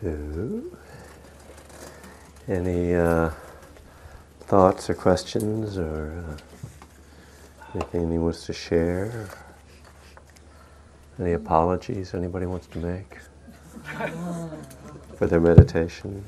So, 0.00 0.62
any 2.48 2.96
uh, 2.96 3.30
thoughts 4.40 4.90
or 4.90 4.94
questions 4.94 5.78
or 5.78 6.24
uh, 6.26 6.36
anything 7.74 8.10
he 8.10 8.18
wants 8.18 8.44
to 8.46 8.52
share? 8.52 9.28
Any 11.20 11.34
apologies 11.34 12.12
anybody 12.12 12.46
wants 12.46 12.66
to 12.68 12.78
make 12.78 13.18
for 15.16 15.26
their 15.28 15.40
meditation? 15.40 16.24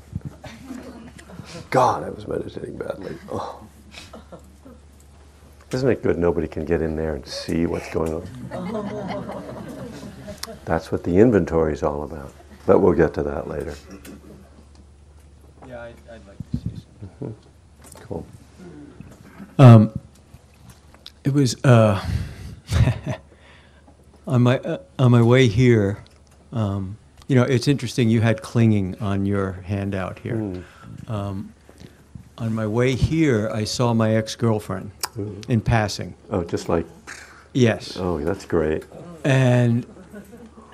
God, 1.69 2.03
I 2.03 2.09
was 2.09 2.25
meditating 2.25 2.77
badly. 2.77 3.17
Oh. 3.29 3.67
Isn't 5.71 5.89
it 5.89 6.01
good 6.01 6.17
nobody 6.17 6.47
can 6.47 6.63
get 6.63 6.81
in 6.81 6.95
there 6.95 7.15
and 7.15 7.27
see 7.27 7.65
what's 7.65 7.91
going 7.91 8.13
on? 8.13 9.43
That's 10.63 10.89
what 10.89 11.03
the 11.03 11.17
inventory 11.17 11.73
is 11.73 11.83
all 11.83 12.03
about. 12.03 12.33
But 12.67 12.79
we'll 12.79 12.93
get 12.93 13.13
to 13.15 13.23
that 13.23 13.47
later. 13.47 13.73
Yeah, 15.65 15.81
I'd, 15.83 15.95
I'd 16.11 16.21
like 16.27 16.51
to 16.51 16.57
say 16.57 16.83
something. 16.99 17.35
Cool. 18.01 18.25
Um, 19.57 19.97
it 21.23 21.33
was 21.33 21.55
uh, 21.63 22.05
on 24.27 24.43
my 24.43 24.59
uh, 24.59 24.79
on 24.99 25.11
my 25.11 25.21
way 25.21 25.47
here. 25.47 26.03
Um, 26.51 26.97
you 27.29 27.35
know, 27.37 27.43
it's 27.43 27.69
interesting. 27.69 28.09
You 28.09 28.19
had 28.19 28.41
clinging 28.41 28.99
on 28.99 29.25
your 29.25 29.53
handout 29.53 30.19
here. 30.19 30.35
Mm. 30.35 30.63
Um, 31.07 31.53
on 32.37 32.53
my 32.53 32.67
way 32.67 32.95
here, 32.95 33.49
I 33.49 33.63
saw 33.63 33.93
my 33.93 34.13
ex 34.15 34.35
girlfriend 34.35 34.91
in 35.47 35.61
passing. 35.61 36.15
Oh, 36.29 36.43
just 36.43 36.67
like, 36.69 36.85
Yes, 37.53 37.95
oh, 37.97 38.19
that's 38.19 38.45
great. 38.45 38.83
and 39.23 39.85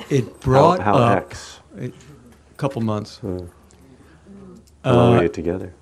it 0.09 0.25
How, 0.25 0.29
brought 0.41 0.79
how 0.81 0.95
up 0.95 1.23
X? 1.23 1.59
A 1.79 1.91
couple 2.57 2.81
months, 2.81 3.17
Hmm. 3.17 3.37
How 4.83 4.93
long 4.95 5.13
Uh, 5.13 5.17
were 5.17 5.23
you 5.23 5.29
together? 5.29 5.73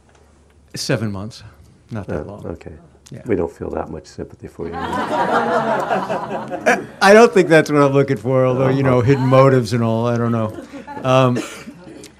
seven 0.75 1.11
months, 1.11 1.43
not 1.91 2.07
that 2.07 2.21
Oh, 2.21 2.31
long. 2.31 2.45
okay. 2.45 2.73
Yeah. 3.11 3.23
We 3.25 3.35
don't 3.35 3.51
feel 3.51 3.69
that 3.71 3.89
much 3.89 4.05
sympathy 4.07 4.47
for 4.47 4.67
you. 4.67 4.73
I 7.01 7.11
don't 7.13 7.33
think 7.33 7.49
that's 7.49 7.69
what 7.69 7.81
I'm 7.81 7.91
looking 7.93 8.15
for, 8.17 8.45
although, 8.45 8.69
you 8.69 8.83
know, 8.83 9.01
hidden 9.01 9.25
motives 9.27 9.73
and 9.73 9.83
all, 9.83 10.07
I 10.07 10.17
don't 10.17 10.31
know. 10.31 10.53
Um, 11.03 11.37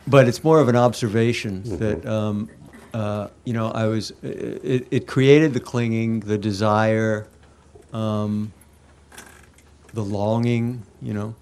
but 0.08 0.28
it's 0.28 0.44
more 0.44 0.60
of 0.60 0.68
an 0.68 0.76
observation 0.76 1.62
that, 1.78 2.06
um, 2.06 2.50
uh, 2.94 3.28
you 3.46 3.54
know, 3.54 3.68
I 3.72 3.86
was, 3.86 4.12
it, 4.22 4.86
it 4.92 5.08
created 5.08 5.54
the 5.54 5.62
clinging, 5.62 6.20
the 6.22 6.38
desire, 6.38 7.26
um, 7.94 8.52
the 9.94 10.04
longing, 10.04 10.82
you 11.02 11.14
know, 11.14 11.36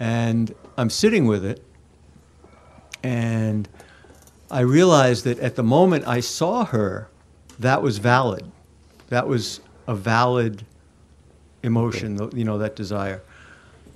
and 0.00 0.52
I'm 0.76 0.90
sitting 0.90 1.26
with 1.26 1.44
it, 1.44 1.62
and 3.02 3.68
I 4.50 4.60
realized 4.60 5.24
that 5.24 5.38
at 5.40 5.56
the 5.56 5.62
moment 5.62 6.06
I 6.06 6.20
saw 6.20 6.64
her, 6.66 7.08
that 7.58 7.82
was 7.82 7.98
valid. 7.98 8.50
That 9.08 9.26
was 9.26 9.60
a 9.86 9.94
valid 9.94 10.64
emotion, 11.62 12.30
you 12.34 12.44
know, 12.44 12.58
that 12.58 12.76
desire. 12.76 13.22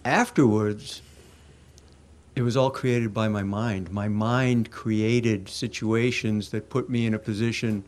Afterwards, 0.04 1.00
it 2.34 2.42
was 2.42 2.56
all 2.56 2.70
created 2.70 3.12
by 3.14 3.28
my 3.28 3.42
mind. 3.42 3.90
My 3.92 4.08
mind 4.08 4.70
created 4.70 5.48
situations 5.48 6.50
that 6.50 6.70
put 6.70 6.88
me 6.88 7.06
in 7.06 7.14
a 7.14 7.18
position 7.18 7.84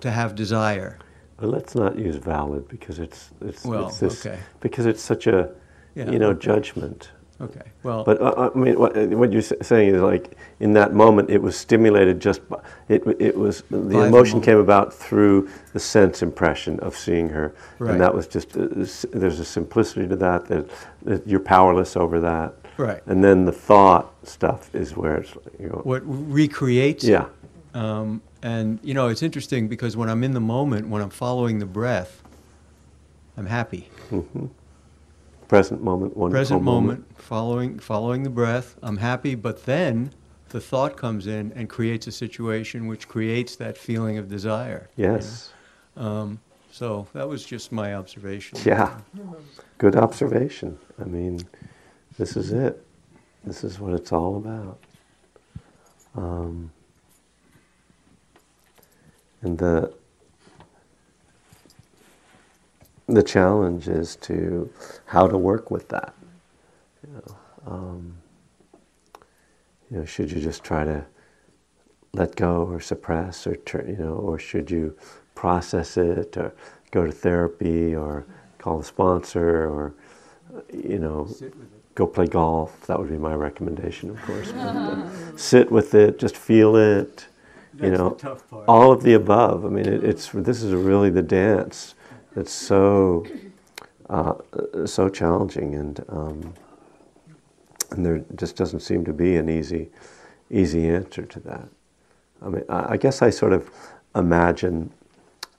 to 0.00 0.10
have 0.10 0.34
desire. 0.34 0.98
But 1.36 1.48
let's 1.48 1.74
not 1.74 1.98
use 1.98 2.16
valid 2.16 2.68
because 2.68 2.98
it's 2.98 3.30
it's, 3.40 3.64
Well, 3.64 3.88
it's 3.88 3.98
this, 3.98 4.26
okay. 4.26 4.38
because 4.60 4.86
it's 4.86 5.02
such 5.02 5.26
a 5.26 5.50
Yeah, 5.94 6.10
you 6.10 6.18
know 6.18 6.34
judgment. 6.34 7.10
Okay. 7.42 7.62
Well, 7.82 8.04
But 8.04 8.20
uh, 8.22 8.50
I 8.54 8.56
mean, 8.58 8.78
what, 8.78 8.94
what 8.96 9.32
you're 9.32 9.42
saying 9.42 9.94
is 9.94 10.00
like 10.00 10.36
in 10.60 10.72
that 10.74 10.94
moment, 10.94 11.28
it 11.28 11.42
was 11.42 11.56
stimulated 11.56 12.20
just 12.20 12.48
by, 12.48 12.60
it. 12.88 13.02
It 13.18 13.36
was 13.36 13.62
the 13.68 13.78
the 13.78 13.98
emotion 14.06 14.34
moment. 14.34 14.44
came 14.44 14.58
about 14.58 14.94
through 14.94 15.48
the 15.72 15.80
sense 15.80 16.22
impression 16.22 16.78
of 16.80 16.96
seeing 16.96 17.28
her, 17.30 17.52
Right. 17.80 17.90
and 17.92 18.00
that 18.00 18.14
was 18.14 18.28
just 18.28 18.56
uh, 18.56 18.68
there's 19.12 19.40
a 19.40 19.44
simplicity 19.44 20.06
to 20.06 20.16
that 20.16 20.46
that, 20.46 20.70
that 21.02 21.26
you're 21.26 21.40
powerless 21.40 21.96
over 21.96 22.20
that. 22.20 22.54
Right. 22.76 23.02
And 23.06 23.22
then 23.24 23.44
the 23.44 23.52
thought 23.52 24.12
stuff 24.26 24.72
is 24.74 24.96
where 24.96 25.16
it's 25.16 25.34
you 25.58 25.68
know, 25.68 25.80
what 25.84 26.02
recreates 26.06 27.02
it. 27.04 27.10
yeah. 27.10 27.26
Um, 27.74 28.22
and 28.42 28.78
you 28.84 28.94
know, 28.94 29.08
it's 29.08 29.22
interesting 29.22 29.66
because 29.68 29.96
when 29.96 30.08
I'm 30.08 30.22
in 30.22 30.32
the 30.32 30.40
moment, 30.40 30.88
when 30.88 31.02
I'm 31.02 31.10
following 31.10 31.58
the 31.58 31.66
breath, 31.66 32.22
I'm 33.36 33.46
happy. 33.46 33.88
Present 35.52 35.84
moment, 35.84 36.16
one 36.16 36.30
Present 36.30 36.62
moment, 36.62 37.04
following 37.14 37.78
following 37.78 38.22
the 38.22 38.30
breath, 38.30 38.74
I'm 38.82 38.96
happy. 38.96 39.34
But 39.34 39.66
then 39.66 40.10
the 40.48 40.62
thought 40.62 40.96
comes 40.96 41.26
in 41.26 41.52
and 41.54 41.68
creates 41.68 42.06
a 42.06 42.10
situation 42.10 42.86
which 42.86 43.06
creates 43.06 43.56
that 43.56 43.76
feeling 43.76 44.16
of 44.16 44.30
desire. 44.30 44.88
you 44.96 45.08
know? 45.08 45.14
Yes. 45.16 45.52
Um, 45.94 46.40
so 46.70 47.06
that 47.12 47.28
was 47.28 47.44
just 47.44 47.70
my 47.70 47.92
observation. 47.96 48.60
Yeah. 48.64 48.98
Good 49.76 49.94
observation. 49.94 50.78
I 50.98 51.04
mean, 51.04 51.42
this 52.16 52.34
is 52.34 52.50
it. 52.50 52.82
This 53.44 53.62
is 53.62 53.78
what 53.78 53.92
it's 53.92 54.10
all 54.10 54.38
about. 54.38 54.78
Um, 56.14 56.72
and 59.42 59.58
the 59.58 59.92
the 63.06 63.22
challenge 63.22 63.88
is 63.88 64.16
to 64.16 64.70
how 65.06 65.26
to 65.26 65.36
work 65.36 65.70
with 65.70 65.88
that. 65.88 66.14
You 67.06 67.14
know, 67.14 67.36
um, 67.66 68.16
you 69.90 69.98
know, 69.98 70.04
should 70.04 70.30
you 70.30 70.40
just 70.40 70.64
try 70.64 70.84
to 70.84 71.04
let 72.14 72.36
go 72.36 72.64
or 72.64 72.80
suppress, 72.80 73.46
or 73.46 73.56
you 73.86 73.96
know, 73.98 74.14
or 74.14 74.38
should 74.38 74.70
you 74.70 74.96
process 75.34 75.96
it, 75.96 76.36
or 76.36 76.54
go 76.90 77.06
to 77.06 77.12
therapy, 77.12 77.94
or 77.94 78.26
call 78.58 78.80
a 78.80 78.84
sponsor, 78.84 79.66
or 79.68 79.94
you 80.72 80.98
know, 80.98 81.28
go 81.94 82.06
play 82.06 82.26
golf. 82.26 82.86
That 82.86 82.98
would 82.98 83.10
be 83.10 83.18
my 83.18 83.34
recommendation, 83.34 84.10
of 84.10 84.22
course. 84.22 84.52
Sit 85.40 85.70
with 85.70 85.94
it, 85.94 86.18
just 86.18 86.36
feel 86.36 86.76
it. 86.76 87.26
You 87.74 87.88
That's 87.88 87.98
know, 87.98 88.10
the 88.10 88.16
tough 88.16 88.50
part. 88.50 88.64
all 88.68 88.92
of 88.92 89.02
the 89.02 89.14
above. 89.14 89.64
I 89.64 89.68
mean, 89.70 89.86
it, 89.86 90.04
it's 90.04 90.28
this 90.30 90.62
is 90.62 90.74
really 90.74 91.08
the 91.08 91.22
dance 91.22 91.94
that's 92.34 92.52
so 92.52 93.26
uh, 94.08 94.34
so 94.86 95.08
challenging, 95.08 95.74
and 95.74 96.04
um, 96.08 96.54
and 97.90 98.04
there 98.04 98.24
just 98.36 98.56
doesn't 98.56 98.80
seem 98.80 99.04
to 99.04 99.12
be 99.12 99.36
an 99.36 99.48
easy 99.48 99.90
easy 100.50 100.88
answer 100.88 101.22
to 101.22 101.40
that. 101.40 101.68
I 102.42 102.48
mean, 102.48 102.64
I, 102.68 102.92
I 102.92 102.96
guess 102.96 103.22
I 103.22 103.30
sort 103.30 103.52
of 103.52 103.70
imagine 104.14 104.92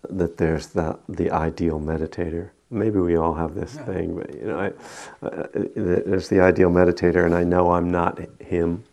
that 0.10 0.38
there's 0.38 0.68
the 0.68 0.98
the 1.10 1.32
ideal 1.32 1.80
meditator. 1.80 2.50
Maybe 2.70 3.00
we 3.00 3.18
all 3.18 3.36
have 3.36 3.54
this 3.54 3.74
thing, 3.74 4.16
but 4.16 4.34
you 4.34 4.48
know, 4.48 4.60
I, 4.60 5.26
uh, 5.26 5.48
there's 5.76 6.28
the 6.30 6.40
ideal 6.40 6.72
meditator, 6.72 7.26
and 7.26 7.36
I 7.36 7.44
know 7.44 7.72
I'm 7.72 7.92
not 7.92 8.20
him 8.42 8.84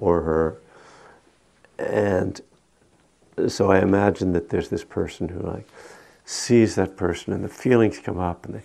or 0.00 0.22
her, 0.22 0.58
and 1.78 2.40
so 3.46 3.70
I 3.70 3.78
imagine 3.78 4.32
that 4.32 4.48
there's 4.48 4.68
this 4.68 4.82
person 4.82 5.28
who 5.28 5.38
like 5.40 5.68
sees 6.28 6.74
that 6.74 6.94
person 6.94 7.32
and 7.32 7.42
the 7.42 7.48
feelings 7.48 7.98
come 7.98 8.18
up 8.18 8.44
and 8.44 8.56
they 8.56 8.62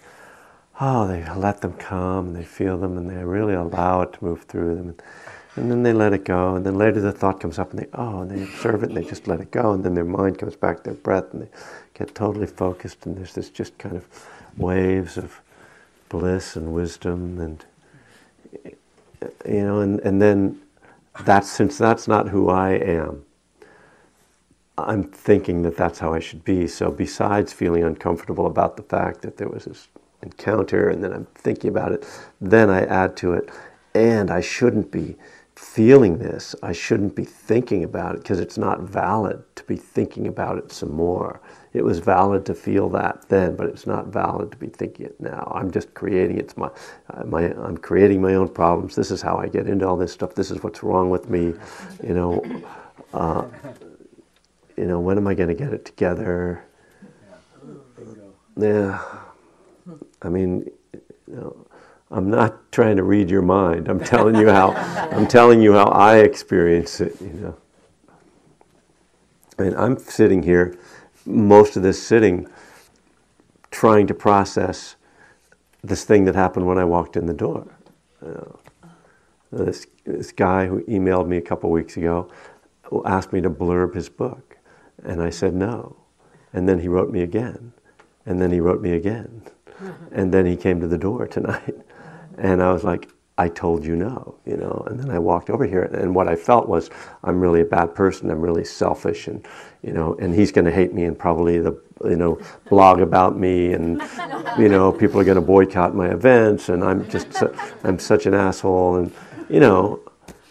oh 0.82 1.08
they 1.08 1.26
let 1.34 1.62
them 1.62 1.72
come 1.74 2.28
and 2.28 2.36
they 2.36 2.44
feel 2.44 2.78
them 2.78 2.98
and 2.98 3.10
they 3.10 3.24
really 3.24 3.54
allow 3.54 4.02
it 4.02 4.12
to 4.12 4.22
move 4.22 4.44
through 4.44 4.76
them. 4.76 4.90
And, 4.90 5.02
and 5.56 5.72
then 5.72 5.84
they 5.84 5.94
let 5.94 6.12
it 6.12 6.26
go 6.26 6.56
and 6.56 6.66
then 6.66 6.78
later 6.78 7.00
the 7.00 7.14
thought 7.14 7.40
comes 7.40 7.58
up 7.58 7.72
and 7.72 7.80
they 7.80 7.88
oh 7.94 8.20
and 8.20 8.32
they 8.32 8.44
observe 8.44 8.84
it 8.84 8.90
and 8.90 8.98
they 8.98 9.04
just 9.06 9.30
let 9.30 9.40
it 9.40 9.50
go 9.52 9.72
and 9.72 9.82
then 9.82 9.94
their 9.94 10.04
mind 10.04 10.40
comes 10.40 10.58
back 10.58 10.84
their 10.84 10.94
breath 10.94 11.32
and 11.32 11.44
they 11.44 11.50
get 11.94 12.14
totally 12.14 12.48
focused 12.48 13.06
and 13.06 13.16
there's 13.16 13.34
this 13.34 13.50
just 13.50 13.78
kind 13.78 13.96
of 13.96 14.06
waves 14.58 15.18
of 15.18 15.40
bliss 16.10 16.58
and 16.58 16.74
wisdom 16.74 17.40
and 17.40 17.66
you 19.46 19.64
know 19.64 19.80
and, 19.80 20.02
and 20.02 20.22
then 20.22 20.60
that's 21.22 21.50
since 21.50 21.78
that's 21.78 22.10
not 22.10 22.28
who 22.28 22.50
I 22.50 22.72
am 22.72 23.24
I'm 24.78 25.04
thinking 25.04 25.62
that 25.64 25.78
that's 25.78 26.00
how 26.00 26.14
I 26.14 26.20
should 26.20 26.44
be. 26.44 26.68
So, 26.68 26.92
besides 26.92 27.54
feeling 27.54 27.84
uncomfortable 27.84 28.48
about 28.48 28.78
the 28.78 28.84
fact 28.84 29.22
that 29.22 29.38
there 29.38 29.50
was 29.50 29.66
this 29.66 29.88
encounter 30.24 30.90
and 30.90 31.04
then 31.04 31.14
I'm 31.14 31.28
thinking 31.36 31.70
about 31.70 31.92
it, 31.92 32.06
then 32.42 32.70
I 32.70 32.86
add 32.86 33.16
to 33.18 33.34
it, 33.34 33.50
and 33.94 34.32
I 34.32 34.42
shouldn't 34.42 34.92
be 34.92 35.16
feeling 35.56 36.18
this. 36.18 36.56
I 36.64 36.74
shouldn't 36.74 37.16
be 37.16 37.24
thinking 37.24 37.84
about 37.84 38.16
it 38.16 38.24
because 38.24 38.40
it's 38.40 38.58
not 38.58 38.82
valid 38.82 39.44
to 39.56 39.64
be 39.66 39.76
thinking 39.78 40.28
about 40.28 40.58
it 40.58 40.72
some 40.72 40.92
more. 40.92 41.40
It 41.74 41.84
was 41.84 42.00
valid 42.00 42.46
to 42.48 42.56
feel 42.56 42.90
that 42.90 43.30
then, 43.30 43.56
but 43.56 43.68
it's 43.68 43.86
not 43.86 44.08
valid 44.08 44.52
to 44.52 44.58
be 44.58 44.68
thinking 44.68 45.06
it 45.06 45.22
now. 45.22 45.52
I'm 45.56 45.72
just 45.72 45.94
creating 45.94 46.40
it's 46.40 46.58
my, 46.58 46.70
my 47.26 47.54
I'm 47.64 47.78
creating 47.78 48.22
my 48.22 48.34
own 48.34 48.50
problems. 48.50 48.96
This 48.96 49.12
is 49.12 49.22
how 49.22 49.38
I 49.38 49.48
get 49.48 49.68
into 49.68 49.88
all 49.88 49.98
this 49.98 50.12
stuff. 50.12 50.34
This 50.34 50.50
is 50.50 50.64
what's 50.64 50.82
wrong 50.84 51.12
with 51.12 51.30
me, 51.30 51.54
you 52.04 52.14
know. 52.16 52.44
Uh, 53.14 53.46
you 54.78 54.86
know, 54.86 55.00
when 55.00 55.18
am 55.18 55.28
I 55.28 55.34
going 55.34 55.50
to 55.50 55.56
get 55.56 55.74
it 55.74 55.86
together? 55.86 56.64
Yeah. 58.56 59.04
I 60.22 60.30
mean, 60.30 60.70
you 60.94 61.36
know, 61.36 61.66
I'm 62.12 62.30
not 62.30 62.72
trying 62.72 62.98
to 62.98 63.04
read 63.04 63.30
your 63.30 63.42
mind. 63.42 63.88
I'm 63.88 64.00
telling 64.00 64.36
you 64.36 64.50
how 64.50 64.72
I'm 65.12 65.28
telling 65.28 65.62
you 65.62 65.74
how 65.74 65.86
I 65.86 66.18
experience 66.18 67.02
it, 67.02 67.20
you 67.20 67.34
know. 67.34 67.58
And 69.58 69.76
I'm 69.76 69.98
sitting 69.98 70.44
here, 70.44 70.78
most 71.26 71.76
of 71.76 71.84
this 71.84 72.02
sitting, 72.02 72.48
trying 73.72 74.08
to 74.08 74.14
process 74.14 74.96
this 75.84 76.06
thing 76.06 76.26
that 76.26 76.36
happened 76.36 76.66
when 76.66 76.78
I 76.78 76.86
walked 76.86 77.18
in 77.18 77.26
the 77.26 77.34
door. 77.34 77.68
You 78.22 78.30
know, 78.30 78.60
this, 79.52 79.86
this 80.06 80.32
guy 80.32 80.66
who 80.66 80.82
emailed 80.84 81.28
me 81.28 81.38
a 81.38 81.42
couple 81.42 81.70
weeks 81.70 81.98
ago 81.98 82.32
asked 83.06 83.34
me 83.34 83.42
to 83.42 83.50
blurb 83.50 83.96
his 83.96 84.10
book, 84.10 84.53
and 85.04 85.22
I 85.22 85.30
said 85.30 85.54
no. 85.54 85.96
And 86.54 86.70
then 86.70 86.80
he 86.80 86.88
wrote 86.88 87.12
me 87.12 87.22
again, 87.22 87.74
and 88.26 88.42
then 88.42 88.52
he 88.52 88.60
wrote 88.60 88.82
me 88.82 88.92
again, 88.92 89.44
and 90.12 90.34
then 90.34 90.46
he 90.46 90.56
came 90.56 90.80
to 90.82 90.88
the 90.88 90.98
door 90.98 91.28
tonight, 91.28 91.76
and 92.38 92.62
I 92.62 92.72
was 92.72 92.84
like, 92.84 93.10
I 93.36 93.48
told 93.48 93.84
you 93.84 93.96
no, 93.96 94.36
you 94.46 94.58
know. 94.58 94.86
And 94.88 95.00
then 95.00 95.10
I 95.10 95.18
walked 95.18 95.50
over 95.50 95.66
here, 95.66 95.82
and 95.82 96.14
what 96.14 96.28
I 96.28 96.36
felt 96.36 96.70
was, 96.70 96.92
I'm 97.24 97.40
really 97.40 97.62
a 97.62 97.66
bad 97.66 97.96
person. 97.96 98.30
I'm 98.30 98.42
really 98.42 98.64
selfish, 98.64 99.28
and 99.28 99.44
you 99.82 99.92
know, 99.92 100.16
and 100.20 100.36
he's 100.36 100.52
going 100.52 100.66
to 100.66 100.72
hate 100.72 100.94
me 100.94 101.06
and 101.06 101.18
probably 101.18 101.60
the 101.60 101.82
you 102.06 102.16
know 102.16 102.40
blog 102.70 103.02
about 103.02 103.38
me, 103.38 103.74
and 103.74 104.00
you 104.60 104.70
know, 104.70 104.92
people 104.92 105.20
are 105.20 105.24
going 105.24 105.36
to 105.36 105.42
boycott 105.42 105.96
my 105.96 106.10
events, 106.10 106.70
and 106.70 106.84
I'm 106.84 107.10
just 107.10 107.34
su- 107.34 107.56
I'm 107.84 107.98
such 107.98 108.28
an 108.28 108.36
asshole, 108.36 108.98
and 108.98 109.12
you 109.50 109.60
know, 109.60 110.02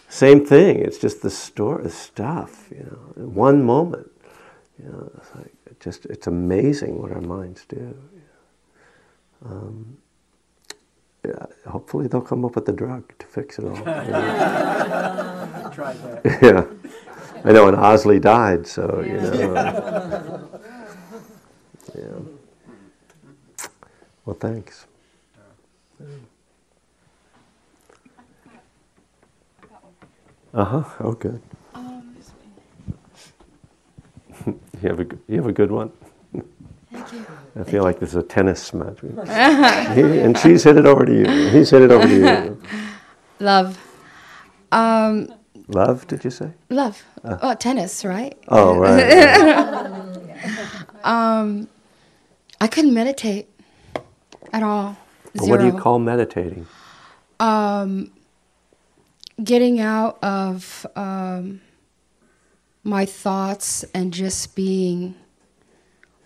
same 0.09 0.45
thing. 0.45 0.81
It's 0.81 0.99
just 0.99 1.23
the 1.23 1.31
story, 1.31 1.85
the 1.85 1.91
stuff, 1.91 2.69
you 2.71 2.83
know. 2.83 3.25
One 3.29 3.63
moment, 3.63 4.11
you 4.79 4.89
know, 4.89 5.11
it's 5.19 5.35
like 5.37 5.53
it 5.67 5.81
just 5.81 6.07
it's 6.07 6.27
amazing 6.27 7.01
what 7.01 7.13
our 7.13 7.21
minds 7.21 7.65
do. 7.69 7.97
Um, 9.45 9.99
yeah, 11.25 11.47
hopefully 11.69 12.09
they'll 12.09 12.21
come 12.21 12.45
up 12.45 12.57
with 12.57 12.69
a 12.69 12.73
drug 12.73 13.13
to 13.19 13.27
fix 13.27 13.59
it 13.59 13.65
all. 13.65 13.77
you 13.77 13.85
know. 13.85 15.71
Tried 15.75 15.97
that. 16.03 16.23
yeah, 16.43 16.67
I 17.45 17.53
know. 17.53 17.69
And 17.69 17.77
Owsley 17.77 18.21
died, 18.21 18.67
so 18.67 19.03
you 19.07 19.15
know. 19.15 20.51
yeah. 21.97 22.05
Well, 24.25 24.37
thanks. 24.37 24.87
Uh 30.55 30.65
huh. 30.65 30.85
Oh, 31.01 31.13
good. 31.13 31.43
You 34.47 34.89
have 34.89 35.01
a 35.01 35.07
you 35.29 35.37
have 35.37 35.47
a 35.47 35.53
good 35.53 35.71
one. 35.71 35.91
thank 36.93 37.13
you. 37.13 37.27
I 37.55 37.65
feel 37.65 37.83
like 37.83 38.01
this 38.01 38.11
is 38.11 38.17
a 38.17 38.23
tennis 38.23 38.73
match. 38.75 38.99
He- 39.95 40.21
and 40.21 40.37
she's 40.39 40.65
hit 40.65 40.77
it 40.77 40.87
over 40.87 41.05
to 41.05 41.13
you. 41.15 41.27
He's 41.51 41.71
hit 41.71 41.83
it 41.83 41.91
over 41.91 42.07
to 42.07 42.15
you. 42.15 42.63
Love. 43.39 43.79
Um, 44.73 45.29
Love, 45.69 46.07
did 46.07 46.25
you 46.25 46.31
say? 46.31 46.51
love. 46.71 47.03
oh, 47.25 47.55
tennis, 47.55 48.05
right? 48.05 48.37
Oh, 48.49 48.77
right. 48.77 50.17
Um, 51.05 51.69
I 52.61 52.69
couldn't 52.69 52.95
meditate 52.95 53.49
at 54.53 54.63
all. 54.63 54.97
Well, 55.35 55.49
what 55.49 55.61
do 55.61 55.67
you 55.67 55.73
call 55.73 55.99
meditating? 55.99 56.67
Um, 57.41 58.13
getting 59.43 59.81
out 59.81 60.19
of 60.23 60.87
um, 60.95 61.61
my 62.85 63.05
thoughts 63.05 63.85
and 63.95 64.13
just 64.13 64.55
being 64.55 65.15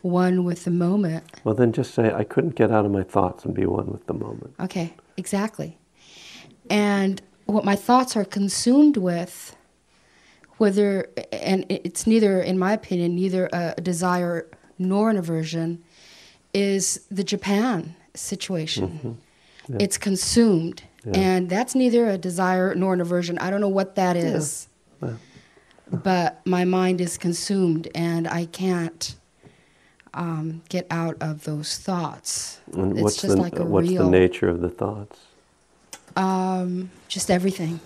one 0.02 0.44
with 0.44 0.64
the 0.64 0.70
moment. 0.70 1.24
Well, 1.44 1.54
then 1.54 1.72
just 1.72 1.94
say, 1.94 2.12
I 2.12 2.24
couldn't 2.24 2.54
get 2.54 2.70
out 2.70 2.84
of 2.84 2.92
my 2.92 3.02
thoughts 3.02 3.44
and 3.44 3.54
be 3.54 3.66
one 3.66 3.86
with 3.86 4.06
the 4.06 4.14
moment. 4.14 4.54
Okay, 4.60 4.94
exactly. 5.16 5.78
And 6.70 7.20
what 7.46 7.64
my 7.64 7.76
thoughts 7.76 8.16
are 8.16 8.24
consumed 8.24 8.96
with, 8.96 9.56
whether, 10.58 11.10
and 11.32 11.66
it's 11.68 12.06
neither, 12.06 12.40
in 12.40 12.58
my 12.58 12.72
opinion, 12.72 13.14
neither 13.14 13.48
a 13.52 13.74
desire 13.80 14.48
nor 14.78 15.10
an 15.10 15.16
aversion, 15.16 15.82
is 16.54 17.04
the 17.10 17.24
Japan 17.24 17.94
situation. 18.14 19.18
Mm-hmm. 19.68 19.80
It's 19.80 19.98
consumed. 19.98 20.84
And 21.14 21.48
that's 21.48 21.76
neither 21.76 22.08
a 22.08 22.18
desire 22.18 22.74
nor 22.74 22.92
an 22.92 23.00
aversion. 23.00 23.38
I 23.38 23.50
don't 23.50 23.60
know 23.60 23.68
what 23.68 23.94
that 23.94 24.16
is. 24.16 24.66
But 25.90 26.44
my 26.46 26.64
mind 26.64 27.00
is 27.00 27.16
consumed 27.16 27.88
and 27.94 28.26
I 28.26 28.46
can't 28.46 29.14
um, 30.14 30.62
get 30.68 30.86
out 30.90 31.16
of 31.20 31.44
those 31.44 31.78
thoughts. 31.78 32.60
And 32.72 32.92
it's 32.92 33.02
what's, 33.02 33.22
just 33.22 33.36
the, 33.36 33.40
like 33.40 33.58
a 33.58 33.64
what's 33.64 33.88
real 33.88 34.04
the 34.04 34.10
nature 34.10 34.48
of 34.48 34.60
the 34.60 34.70
thoughts? 34.70 35.18
um, 36.16 36.90
just 37.08 37.30
everything, 37.30 37.80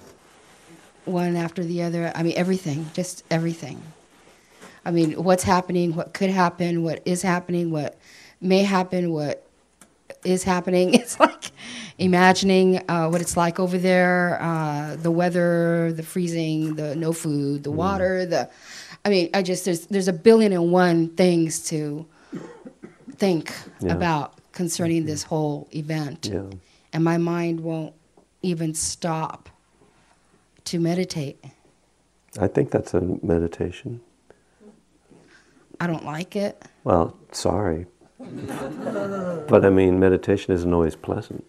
one 1.04 1.36
after 1.36 1.64
the 1.64 1.82
other. 1.82 2.12
I 2.14 2.22
mean, 2.22 2.34
everything, 2.36 2.90
just 2.94 3.24
everything. 3.30 3.82
I 4.84 4.92
mean, 4.92 5.22
what's 5.22 5.42
happening, 5.42 5.94
what 5.94 6.14
could 6.14 6.30
happen, 6.30 6.82
what 6.82 7.02
is 7.04 7.22
happening, 7.22 7.70
what 7.70 7.98
may 8.40 8.62
happen, 8.62 9.12
what 9.12 9.46
is 10.24 10.44
happening. 10.44 10.94
It's 11.00 11.18
like 11.20 11.50
imagining 12.00 12.82
uh, 12.90 13.08
what 13.08 13.20
it's 13.20 13.36
like 13.36 13.60
over 13.60 13.78
there, 13.78 14.38
uh, 14.42 14.96
the 14.96 15.10
weather, 15.10 15.92
the 15.92 16.02
freezing, 16.02 16.74
the 16.74 16.96
no 16.96 17.12
food, 17.12 17.62
the 17.62 17.70
water, 17.70 18.26
the. 18.26 18.50
I 19.04 19.08
mean, 19.08 19.30
I 19.32 19.42
just 19.42 19.64
there's 19.64 19.86
there's 19.86 20.08
a 20.08 20.12
billion 20.12 20.52
and 20.52 20.72
one 20.72 21.08
things 21.16 21.62
to 21.68 22.06
think 23.16 23.52
Yeah. 23.80 23.92
about 23.94 24.34
concerning 24.52 25.06
this 25.06 25.22
whole 25.22 25.68
event 25.72 26.28
Yeah. 26.32 26.42
and 26.92 27.04
my 27.04 27.18
mind 27.18 27.60
won't 27.60 27.94
even 28.42 28.74
stop 28.74 29.48
to 30.64 30.80
meditate. 30.80 31.42
I 32.38 32.46
think 32.48 32.70
that's 32.70 32.94
a 32.94 33.00
meditation. 33.22 34.00
I 35.80 35.86
don't 35.86 36.04
like 36.04 36.36
it. 36.36 36.62
Well, 36.84 37.16
sorry. 37.32 37.86
but 38.18 39.64
I 39.64 39.70
mean, 39.70 39.98
meditation 39.98 40.52
isn't 40.54 40.72
always 40.72 40.94
pleasant. 40.96 41.44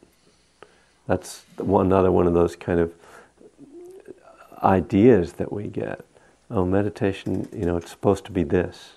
That's 1.12 1.44
one, 1.58 1.88
another 1.88 2.10
one 2.10 2.26
of 2.26 2.34
those 2.34 2.56
kind 2.56 2.80
of 2.80 2.94
ideas 4.64 5.34
that 5.34 5.52
we 5.52 5.68
get. 5.68 6.06
Oh, 6.50 6.64
meditation, 6.64 7.50
you 7.52 7.66
know, 7.66 7.76
it's 7.76 7.92
supposed 7.92 8.24
to 8.28 8.32
be 8.32 8.46
this. 8.46 8.92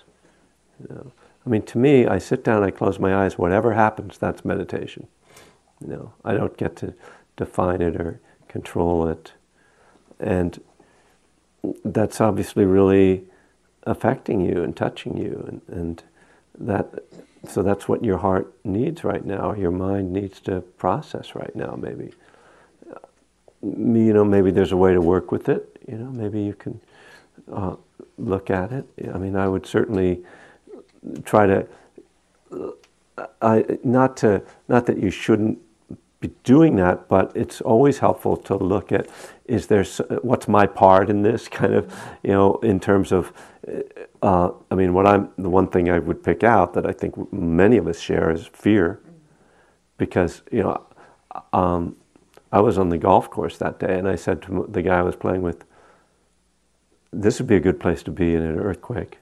You 0.79 0.95
know. 0.95 1.11
I 1.45 1.49
mean, 1.49 1.63
to 1.63 1.77
me, 1.77 2.07
I 2.07 2.19
sit 2.19 2.41
down, 2.41 2.63
I 2.63 2.71
close 2.71 2.99
my 2.99 3.13
eyes, 3.13 3.37
whatever 3.37 3.73
happens, 3.73 4.17
that's 4.17 4.45
meditation. 4.45 5.07
You 5.81 5.87
know, 5.87 6.13
I 6.23 6.35
don't 6.35 6.55
get 6.55 6.77
to 6.77 6.93
define 7.35 7.81
it 7.81 7.97
or 7.97 8.21
control 8.47 9.09
it. 9.09 9.33
And 10.17 10.61
that's 11.83 12.21
obviously 12.21 12.63
really 12.63 13.25
affecting 13.83 14.39
you 14.39 14.63
and 14.63 14.73
touching 14.73 15.17
you 15.17 15.43
and, 15.49 15.61
and 15.67 16.03
that 16.59 17.03
so 17.47 17.61
that's 17.61 17.87
what 17.87 18.03
your 18.03 18.17
heart 18.17 18.51
needs 18.63 19.03
right 19.03 19.23
now. 19.23 19.53
Your 19.53 19.71
mind 19.71 20.11
needs 20.11 20.39
to 20.41 20.61
process 20.61 21.35
right 21.35 21.55
now 21.55 21.77
maybe. 21.79 22.11
Uh, 22.89 22.97
you 23.61 24.13
know 24.13 24.25
maybe 24.25 24.51
there's 24.51 24.71
a 24.71 24.77
way 24.77 24.93
to 24.93 25.01
work 25.01 25.31
with 25.31 25.49
it. 25.49 25.79
You 25.87 25.97
know 25.97 26.11
maybe 26.11 26.41
you 26.41 26.53
can 26.53 26.81
uh, 27.51 27.75
look 28.17 28.49
at 28.49 28.71
it. 28.71 28.87
I 29.13 29.17
mean 29.17 29.35
i 29.35 29.47
would 29.47 29.65
certainly 29.65 30.23
try 31.23 31.45
to 31.45 31.67
uh, 32.51 32.71
I, 33.41 33.77
not 33.83 34.17
to 34.17 34.41
not 34.67 34.85
that 34.87 34.97
you 34.97 35.09
shouldn't 35.09 35.59
be 36.19 36.33
doing 36.43 36.75
that, 36.77 37.07
but 37.07 37.31
it's 37.35 37.61
always 37.61 37.99
helpful 37.99 38.37
to 38.37 38.55
look 38.55 38.91
at 38.91 39.07
is 39.45 39.67
there 39.67 39.83
what's 40.21 40.47
my 40.47 40.65
part 40.65 41.09
in 41.09 41.21
this 41.21 41.47
kind 41.47 41.73
of 41.73 41.93
you 42.23 42.31
know 42.31 42.55
in 42.55 42.79
terms 42.79 43.11
of 43.11 43.31
uh, 43.67 43.81
uh, 44.25 44.51
I 44.71 44.75
mean 44.75 44.93
what 44.95 45.05
I'm 45.05 45.29
the 45.37 45.49
one 45.49 45.67
thing 45.67 45.87
I 45.87 45.99
would 45.99 46.23
pick 46.23 46.43
out 46.43 46.73
that 46.73 46.87
I 46.87 46.91
think 46.91 47.31
many 47.31 47.77
of 47.77 47.87
us 47.87 47.99
share 47.99 48.31
is 48.31 48.47
fear. 48.47 48.99
Because 49.97 50.41
you 50.51 50.63
know 50.63 50.85
um, 51.53 51.95
I 52.51 52.59
was 52.59 52.77
on 52.79 52.89
the 52.89 52.97
golf 52.97 53.29
course 53.29 53.57
that 53.59 53.79
day 53.79 53.99
and 53.99 54.07
I 54.07 54.15
said 54.15 54.41
to 54.43 54.65
the 54.67 54.81
guy 54.81 54.97
I 54.99 55.03
was 55.03 55.15
playing 55.15 55.43
with 55.43 55.63
this 57.13 57.39
would 57.39 57.47
be 57.47 57.55
a 57.55 57.59
good 57.59 57.79
place 57.79 58.01
to 58.03 58.11
be 58.11 58.33
in 58.33 58.41
an 58.41 58.59
earthquake 58.59 59.19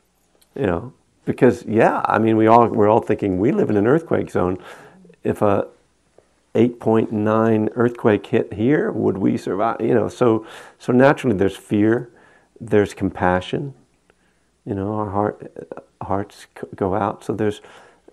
you 0.55 0.65
know? 0.65 0.93
Because 1.25 1.65
yeah 1.65 2.01
I 2.05 2.17
mean 2.17 2.37
we 2.37 2.47
all 2.47 2.67
we're 2.69 2.89
all 2.89 3.01
thinking 3.01 3.39
we 3.39 3.51
live 3.51 3.69
in 3.69 3.77
an 3.77 3.87
earthquake 3.87 4.31
zone. 4.31 4.57
If 5.23 5.41
a 5.41 5.67
8.9 6.55 7.69
earthquake 7.75 8.27
hit 8.27 8.53
here 8.53 8.91
would 8.91 9.17
we 9.17 9.37
survive? 9.37 9.81
You 9.81 9.95
know 9.95 10.07
so 10.07 10.45
so 10.79 10.93
naturally 10.93 11.35
there's 11.35 11.57
fear 11.57 12.09
there's 12.59 12.93
compassion 12.93 13.73
you 14.65 14.73
know 14.73 14.93
our 14.93 15.09
heart 15.09 15.77
hearts 16.01 16.47
go 16.75 16.95
out 16.95 17.23
so 17.23 17.33
there's 17.33 17.61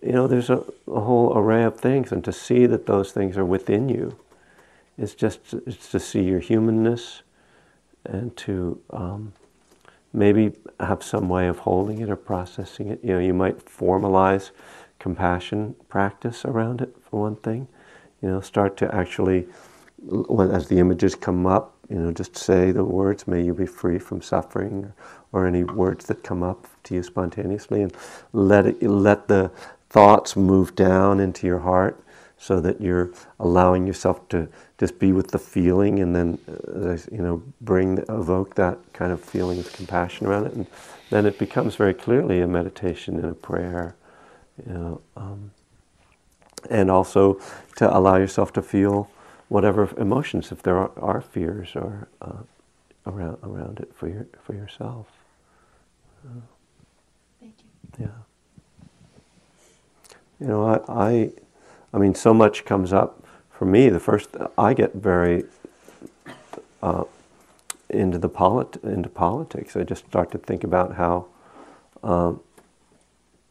you 0.02 0.12
know 0.12 0.26
there's 0.26 0.50
a, 0.50 0.62
a 0.88 1.00
whole 1.00 1.36
array 1.36 1.64
of 1.64 1.78
things 1.78 2.12
and 2.12 2.24
to 2.24 2.32
see 2.32 2.66
that 2.66 2.86
those 2.86 3.12
things 3.12 3.36
are 3.36 3.44
within 3.44 3.88
you 3.88 4.16
is 4.98 5.14
just 5.14 5.40
it's 5.66 5.90
to 5.90 5.98
see 5.98 6.22
your 6.22 6.40
humanness 6.40 7.22
and 8.04 8.36
to 8.36 8.80
um, 8.90 9.32
maybe 10.12 10.52
have 10.78 11.02
some 11.02 11.28
way 11.28 11.46
of 11.46 11.60
holding 11.60 12.00
it 12.00 12.10
or 12.10 12.16
processing 12.16 12.88
it. 12.88 13.00
You 13.02 13.14
know, 13.14 13.18
you 13.18 13.34
might 13.34 13.64
formalize 13.64 14.50
compassion 14.98 15.74
practice 15.88 16.44
around 16.44 16.80
it 16.80 16.94
for 17.08 17.22
one 17.22 17.36
thing. 17.36 17.68
You 18.22 18.30
know, 18.30 18.40
start 18.40 18.76
to 18.78 18.94
actually, 18.94 19.46
as 20.38 20.68
the 20.68 20.78
images 20.78 21.14
come 21.14 21.46
up, 21.46 21.76
you 21.90 21.96
know, 21.96 22.12
just 22.12 22.36
say 22.36 22.70
the 22.70 22.84
words, 22.84 23.26
may 23.26 23.42
you 23.42 23.52
be 23.52 23.66
free 23.66 23.98
from 23.98 24.22
suffering, 24.22 24.84
or, 25.32 25.42
or 25.42 25.46
any 25.46 25.64
words 25.64 26.06
that 26.06 26.22
come 26.22 26.42
up 26.42 26.66
to 26.84 26.94
you 26.94 27.02
spontaneously, 27.02 27.82
and 27.82 27.92
let 28.32 28.66
it, 28.66 28.82
let 28.82 29.26
the 29.26 29.50
thoughts 29.90 30.36
move 30.36 30.76
down 30.76 31.18
into 31.18 31.46
your 31.46 31.58
heart 31.58 32.00
so 32.38 32.60
that 32.60 32.80
you're 32.80 33.10
allowing 33.40 33.86
yourself 33.86 34.26
to 34.30 34.48
just 34.78 34.98
be 34.98 35.12
with 35.12 35.30
the 35.30 35.38
feeling 35.38 35.98
and 35.98 36.16
then 36.16 36.38
uh, 36.48 36.96
you 37.12 37.20
know 37.20 37.42
bring 37.60 37.98
evoke 38.08 38.54
that 38.54 38.78
kind 38.94 39.12
of 39.12 39.20
feeling 39.22 39.58
of 39.58 39.70
compassion 39.74 40.26
around 40.26 40.46
it. 40.46 40.54
And 40.54 40.66
then 41.10 41.26
it 41.26 41.38
becomes 41.38 41.76
very 41.76 41.92
clearly 41.92 42.40
a 42.40 42.46
meditation 42.46 43.16
and 43.16 43.26
a 43.26 43.34
prayer 43.34 43.94
you 44.66 44.72
know 44.72 45.00
um, 45.16 45.50
and 46.70 46.90
also 46.90 47.38
to 47.76 47.94
allow 47.94 48.16
yourself 48.16 48.54
to 48.54 48.62
feel 48.62 49.10
whatever 49.50 49.90
emotions 49.98 50.50
if 50.50 50.62
there 50.62 50.78
are, 50.78 50.92
are 50.98 51.20
fears 51.20 51.76
or 51.76 52.08
uh, 52.22 52.42
around 53.06 53.36
around 53.42 53.80
it 53.80 53.92
for 53.94 54.08
your 54.08 54.26
for 54.42 54.54
yourself 54.54 55.06
uh, 56.26 56.40
Thank 57.40 57.54
you. 57.98 58.06
yeah 58.06 58.10
you 60.40 60.46
know, 60.46 60.66
I, 60.66 60.80
I, 60.88 61.32
I 61.92 61.98
mean, 61.98 62.14
so 62.14 62.32
much 62.32 62.64
comes 62.64 62.92
up 62.92 63.22
for 63.50 63.66
me. 63.66 63.90
The 63.90 64.00
first, 64.00 64.30
I 64.56 64.72
get 64.72 64.94
very 64.94 65.44
uh, 66.82 67.04
into 67.90 68.18
the 68.18 68.28
polit- 68.28 68.82
into 68.82 69.10
politics. 69.10 69.76
I 69.76 69.82
just 69.84 70.06
start 70.06 70.30
to 70.32 70.38
think 70.38 70.64
about 70.64 70.94
how, 70.94 71.26
um, 72.02 72.40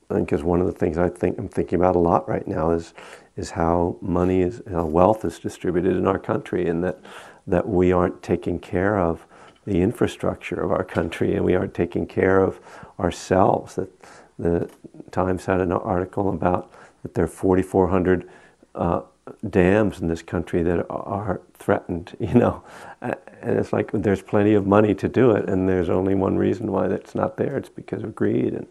because 0.10 0.42
one 0.42 0.60
of 0.62 0.66
the 0.66 0.74
things 0.74 0.98
I 0.98 1.10
think 1.10 1.38
I'm 1.38 1.48
thinking 1.48 1.78
about 1.78 1.96
a 1.96 2.00
lot 2.00 2.28
right 2.28 2.48
now 2.48 2.72
is 2.72 2.96
is 3.40 3.52
how 3.52 3.98
money 4.02 4.42
is, 4.42 4.62
how 4.70 4.86
wealth 4.86 5.24
is 5.24 5.40
distributed 5.40 5.96
in 5.96 6.06
our 6.06 6.20
country, 6.20 6.68
and 6.68 6.84
that 6.84 7.00
that 7.48 7.68
we 7.68 7.92
aren't 7.92 8.22
taking 8.22 8.60
care 8.60 9.00
of 9.00 9.26
the 9.66 9.82
infrastructure 9.82 10.62
of 10.62 10.72
our 10.72 10.84
country, 10.84 11.36
and 11.36 11.44
we 11.46 11.56
aren't 11.56 11.74
taking 11.74 12.06
care 12.06 12.42
of 12.42 12.60
ourselves. 13.00 13.76
That 13.76 13.90
the 14.38 14.70
Times 15.12 15.46
had 15.46 15.60
an 15.62 15.72
article 15.72 16.30
about 16.30 16.72
that 17.02 17.16
there 17.16 17.26
are 17.26 17.28
4,400 17.28 18.30
uh, 18.76 19.02
dams 19.50 20.00
in 20.00 20.08
this 20.08 20.22
country 20.22 20.64
that 20.64 20.86
are 20.90 21.42
threatened, 21.54 22.16
you 22.20 22.34
know. 22.34 22.64
And 23.02 23.16
it's 23.42 23.72
like 23.74 23.92
there's 23.92 24.22
plenty 24.22 24.54
of 24.54 24.68
money 24.68 24.94
to 24.96 25.08
do 25.08 25.32
it, 25.32 25.50
and 25.50 25.68
there's 25.68 25.90
only 25.90 26.16
one 26.16 26.38
reason 26.38 26.72
why 26.72 26.88
that's 26.88 27.16
not 27.16 27.38
there. 27.38 27.58
It's 27.58 27.70
because 27.70 28.04
of 28.04 28.14
greed. 28.16 28.54
And 28.54 28.68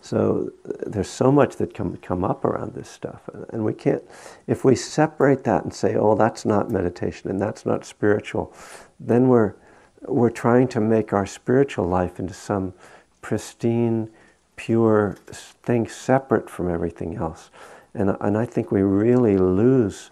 so 0.00 0.50
there's 0.86 1.10
so 1.10 1.32
much 1.32 1.56
that 1.56 1.74
can 1.74 1.96
come 1.98 2.24
up 2.24 2.44
around 2.44 2.74
this 2.74 2.88
stuff. 2.88 3.28
And 3.50 3.64
we 3.64 3.72
can't, 3.72 4.02
if 4.46 4.64
we 4.64 4.74
separate 4.76 5.44
that 5.44 5.64
and 5.64 5.74
say, 5.74 5.96
oh, 5.96 6.14
that's 6.14 6.44
not 6.44 6.70
meditation 6.70 7.30
and 7.30 7.40
that's 7.40 7.66
not 7.66 7.84
spiritual, 7.84 8.52
then 9.00 9.28
we're, 9.28 9.54
we're 10.02 10.30
trying 10.30 10.68
to 10.68 10.80
make 10.80 11.12
our 11.12 11.26
spiritual 11.26 11.86
life 11.86 12.20
into 12.20 12.34
some 12.34 12.74
pristine, 13.22 14.10
pure 14.56 15.16
thing 15.62 15.88
separate 15.88 16.48
from 16.48 16.70
everything 16.70 17.16
else. 17.16 17.50
And, 17.94 18.16
and 18.20 18.38
I 18.38 18.46
think 18.46 18.70
we 18.70 18.82
really 18.82 19.36
lose 19.36 20.10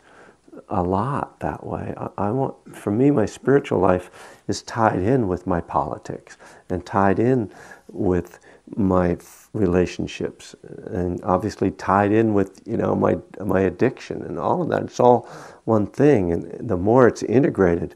a 0.69 0.83
lot 0.83 1.39
that 1.41 1.65
way. 1.65 1.95
I, 1.97 2.09
I, 2.19 2.31
want, 2.31 2.75
for 2.75 2.91
me, 2.91 3.11
my 3.11 3.27
spiritual 3.27 3.79
life 3.79 4.11
is 4.49 4.63
tied 4.63 5.01
in 5.01 5.29
with 5.29 5.47
my 5.47 5.61
politics 5.61 6.37
and 6.69 6.85
tied 6.85 7.19
in 7.19 7.53
with 7.89 8.41
my 8.75 9.17
relationships 9.53 10.55
and 10.87 11.23
obviously 11.23 11.71
tied 11.71 12.11
in 12.13 12.35
with 12.35 12.61
you 12.67 12.77
know 12.77 12.95
my 12.95 13.17
my 13.45 13.61
addiction 13.61 14.23
and 14.23 14.39
all 14.39 14.63
of 14.63 14.69
that. 14.71 14.83
It's 14.83 15.01
all 15.01 15.29
one 15.65 15.87
thing. 15.87 16.33
And 16.33 16.69
the 16.69 16.77
more 16.77 17.07
it's 17.07 17.23
integrated 17.23 17.95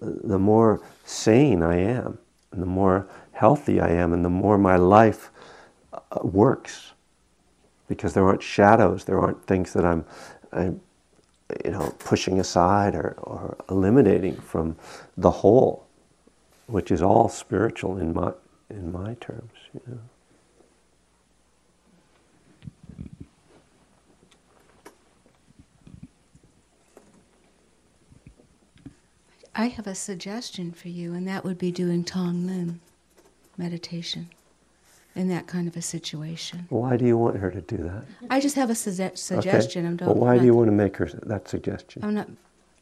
the 0.00 0.38
more 0.38 0.80
sane 1.04 1.62
I 1.62 1.76
am 1.76 2.18
and 2.52 2.62
the 2.62 2.66
more 2.66 3.08
healthy 3.32 3.80
I 3.80 3.88
am 3.88 4.12
and 4.12 4.24
the 4.24 4.30
more 4.30 4.58
my 4.58 4.76
life 4.76 5.30
uh, 5.92 6.20
works. 6.22 6.92
Because 7.88 8.12
there 8.12 8.26
aren't 8.26 8.42
shadows, 8.42 9.04
there 9.04 9.18
aren't 9.18 9.46
things 9.46 9.72
that 9.72 9.84
I'm, 9.84 10.04
I'm 10.52 10.80
you 11.64 11.70
know, 11.70 11.94
pushing 11.98 12.38
aside 12.38 12.94
or, 12.94 13.14
or 13.22 13.56
eliminating 13.70 14.36
from 14.36 14.76
the 15.16 15.30
whole, 15.30 15.86
which 16.66 16.90
is 16.90 17.00
all 17.00 17.30
spiritual 17.30 17.96
in 17.96 18.12
my, 18.12 18.32
in 18.70 18.92
my 18.92 19.14
terms. 19.14 19.52
You 19.74 19.80
know. 19.86 19.98
I 29.54 29.66
have 29.66 29.88
a 29.88 29.94
suggestion 29.94 30.70
for 30.70 30.88
you, 30.88 31.14
and 31.14 31.26
that 31.26 31.44
would 31.44 31.58
be 31.58 31.72
doing 31.72 32.04
Tonglen 32.04 32.78
meditation 33.56 34.28
in 35.16 35.28
that 35.30 35.48
kind 35.48 35.66
of 35.66 35.76
a 35.76 35.82
situation. 35.82 36.66
Why 36.68 36.96
do 36.96 37.04
you 37.04 37.18
want 37.18 37.36
her 37.38 37.50
to 37.50 37.60
do 37.60 37.76
that? 37.78 38.04
I 38.30 38.38
just 38.38 38.54
have 38.54 38.70
a 38.70 38.74
su- 38.76 39.10
suggestion. 39.14 39.84
Okay. 39.84 40.04
I'm 40.04 40.06
well, 40.06 40.14
why 40.14 40.38
do 40.38 40.44
you 40.44 40.54
want 40.54 40.68
to 40.68 40.72
make 40.72 40.96
her 40.98 41.06
that 41.24 41.48
suggestion? 41.48 42.04
I'm 42.04 42.14
not. 42.14 42.28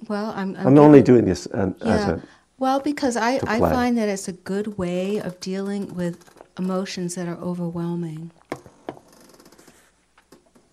Well, 0.06 0.34
I'm. 0.36 0.54
I'm, 0.56 0.66
I'm 0.66 0.78
only 0.78 1.00
doing 1.00 1.24
this 1.24 1.48
um, 1.54 1.74
yeah. 1.78 1.86
as 1.86 2.08
a. 2.08 2.22
Well, 2.58 2.80
because 2.80 3.18
I, 3.18 3.38
I 3.46 3.58
find 3.58 3.98
that 3.98 4.08
it's 4.08 4.28
a 4.28 4.32
good 4.32 4.78
way 4.78 5.18
of 5.18 5.38
dealing 5.40 5.94
with 5.94 6.30
emotions 6.58 7.14
that 7.14 7.28
are 7.28 7.36
overwhelming. 7.36 8.30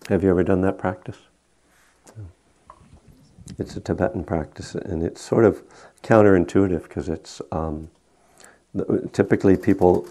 Have 0.08 0.22
you 0.22 0.30
ever 0.30 0.42
done 0.42 0.62
that 0.62 0.78
practice? 0.78 1.18
It's 3.58 3.76
a 3.76 3.80
Tibetan 3.80 4.24
practice, 4.24 4.74
and 4.74 5.02
it's 5.02 5.20
sort 5.20 5.44
of 5.44 5.62
counterintuitive 6.02 6.84
because 6.84 7.10
it's 7.10 7.42
um, 7.52 7.90
typically 9.12 9.56
people 9.56 10.08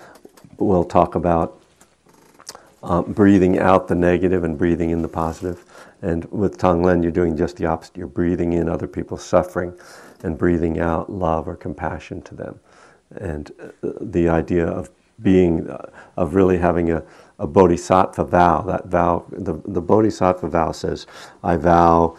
we'll 0.59 0.85
talk 0.85 1.15
about 1.15 1.59
um, 2.83 3.11
breathing 3.13 3.57
out 3.57 3.87
the 3.87 3.95
negative 3.95 4.43
and 4.43 4.57
breathing 4.59 4.91
in 4.91 5.01
the 5.01 5.07
positive. 5.07 5.65
And 6.03 6.25
with 6.25 6.57
Tonglen, 6.59 7.01
you're 7.01 7.11
doing 7.11 7.35
just 7.35 7.57
the 7.57 7.65
opposite. 7.65 7.97
You're 7.97 8.07
breathing 8.07 8.53
in 8.53 8.69
other 8.69 8.87
people's 8.87 9.23
suffering 9.23 9.73
and 10.23 10.37
breathing 10.37 10.79
out 10.79 11.11
love 11.11 11.47
or 11.47 11.55
compassion 11.55 12.21
to 12.23 12.35
them. 12.35 12.59
And 13.15 13.51
uh, 13.61 13.89
the 14.01 14.29
idea 14.29 14.65
of 14.65 14.89
being, 15.21 15.69
uh, 15.69 15.89
of 16.17 16.33
really 16.33 16.57
having 16.57 16.91
a, 16.91 17.03
a 17.37 17.45
bodhisattva 17.45 18.23
vow, 18.25 18.61
that 18.61 18.87
vow, 18.87 19.25
the, 19.29 19.53
the 19.65 19.81
bodhisattva 19.81 20.49
vow 20.49 20.71
says, 20.71 21.05
I 21.43 21.57
vow 21.57 22.17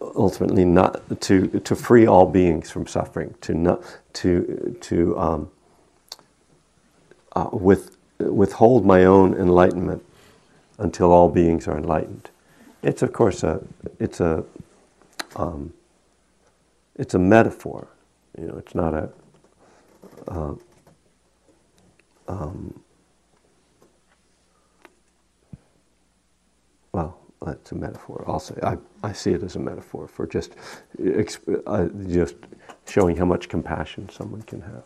ultimately 0.00 0.64
not 0.64 1.20
to, 1.22 1.46
to 1.60 1.76
free 1.76 2.06
all 2.06 2.26
beings 2.26 2.70
from 2.70 2.86
suffering, 2.86 3.34
to, 3.42 3.54
not, 3.54 3.82
to, 4.14 4.76
to 4.80 5.18
um, 5.18 5.50
uh, 7.34 7.48
with, 7.52 7.96
withhold 8.18 8.84
my 8.84 9.04
own 9.04 9.34
enlightenment 9.34 10.04
until 10.78 11.12
all 11.12 11.28
beings 11.28 11.68
are 11.68 11.76
enlightened. 11.76 12.30
It's 12.82 13.02
of 13.02 13.12
course 13.12 13.42
a 13.42 13.62
it's 13.98 14.20
a 14.20 14.44
um, 15.36 15.72
it's 16.96 17.14
a 17.14 17.18
metaphor. 17.18 17.88
You 18.38 18.46
know, 18.46 18.56
it's 18.56 18.74
not 18.74 18.94
a 18.94 19.10
uh, 20.28 20.54
um, 22.28 22.80
well, 26.92 27.18
it's 27.46 27.72
a 27.72 27.74
metaphor. 27.74 28.24
I'll 28.26 28.42
I, 28.62 28.78
I 29.02 29.12
see 29.12 29.32
it 29.32 29.42
as 29.42 29.56
a 29.56 29.58
metaphor 29.58 30.08
for 30.08 30.26
just 30.26 30.54
uh, 31.66 31.88
just 32.08 32.36
showing 32.86 33.16
how 33.16 33.24
much 33.24 33.48
compassion 33.48 34.08
someone 34.08 34.42
can 34.42 34.60
have. 34.62 34.84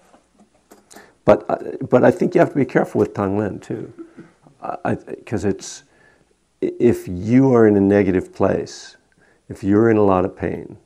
But, 1.24 1.44
uh, 1.50 1.58
but 1.90 2.04
I 2.04 2.10
think 2.10 2.34
you 2.34 2.40
have 2.40 2.50
to 2.50 2.56
be 2.56 2.64
careful 2.64 3.00
with 3.00 3.12
Tonglen 3.12 3.60
too, 3.60 3.92
because 5.06 5.44
it's 5.44 5.82
if 6.60 7.06
you 7.06 7.54
are 7.54 7.68
in 7.68 7.76
a 7.76 7.80
negative 7.80 8.32
place, 8.32 8.96
if 9.48 9.62
you're 9.62 9.90
in 9.90 9.98
a 9.98 10.02
lot 10.02 10.24
of 10.24 10.34
pain, 10.34 10.78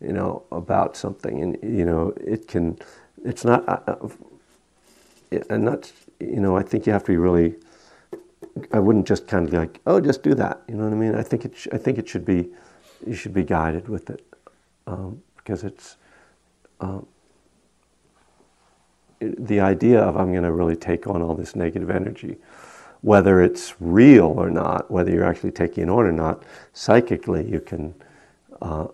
you 0.00 0.12
know 0.12 0.44
about 0.50 0.96
something, 0.96 1.42
and 1.42 1.58
you 1.62 1.84
know 1.84 2.14
it 2.20 2.48
can, 2.48 2.78
it's 3.24 3.44
not, 3.44 3.64
and 5.50 5.64
not, 5.64 5.92
you 6.18 6.40
know 6.40 6.56
I 6.56 6.62
think 6.62 6.86
you 6.86 6.92
have 6.92 7.04
to 7.04 7.12
be 7.12 7.16
really. 7.16 7.54
I 8.72 8.80
wouldn't 8.80 9.06
just 9.06 9.28
kind 9.28 9.44
of 9.44 9.50
be 9.50 9.58
like, 9.58 9.80
oh, 9.86 10.00
just 10.00 10.22
do 10.22 10.34
that. 10.34 10.62
You 10.68 10.74
know 10.74 10.84
what 10.84 10.92
I 10.92 10.96
mean? 10.96 11.14
I 11.14 11.22
think 11.22 11.44
it. 11.44 11.56
Sh- 11.56 11.68
I 11.72 11.78
think 11.78 11.98
it 11.98 12.08
should 12.08 12.24
be, 12.24 12.48
you 13.06 13.14
should 13.14 13.32
be 13.32 13.44
guided 13.44 13.88
with 13.88 14.10
it, 14.10 14.24
um, 14.86 15.22
because 15.36 15.64
it's. 15.64 15.96
Um, 16.80 17.06
the 19.20 19.60
idea 19.60 20.00
of 20.00 20.16
I'm 20.16 20.32
going 20.32 20.44
to 20.44 20.52
really 20.52 20.76
take 20.76 21.06
on 21.06 21.22
all 21.22 21.34
this 21.34 21.54
negative 21.54 21.90
energy, 21.90 22.38
whether 23.02 23.42
it's 23.42 23.74
real 23.80 24.26
or 24.26 24.50
not, 24.50 24.90
whether 24.90 25.10
you're 25.10 25.24
actually 25.24 25.50
taking 25.52 25.84
it 25.84 25.90
on 25.90 26.06
or 26.06 26.12
not, 26.12 26.42
psychically 26.72 27.48
you 27.48 27.60
can, 27.60 27.94
uh, 28.62 28.88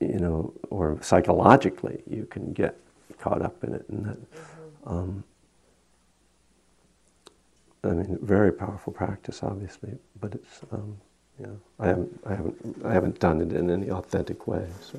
you 0.00 0.18
know, 0.18 0.52
or 0.70 0.98
psychologically 1.02 2.02
you 2.08 2.26
can 2.26 2.52
get 2.52 2.76
caught 3.18 3.42
up 3.42 3.64
in 3.64 3.74
it. 3.74 3.84
And 3.88 4.04
that, 4.06 4.18
um, 4.86 5.24
I 7.84 7.88
mean, 7.88 8.18
very 8.22 8.52
powerful 8.52 8.92
practice, 8.92 9.42
obviously, 9.42 9.92
but 10.20 10.34
it's. 10.34 10.60
Um, 10.72 10.96
You 11.40 11.46
know, 11.46 11.58
I 11.80 11.86
haven't, 11.88 12.10
I 12.26 12.34
haven't, 12.34 12.56
I 12.84 12.92
haven't 12.94 13.18
done 13.20 13.40
it 13.42 13.52
in 13.52 13.68
any 13.70 13.90
authentic 13.90 14.46
way. 14.46 14.66
So, 14.92 14.98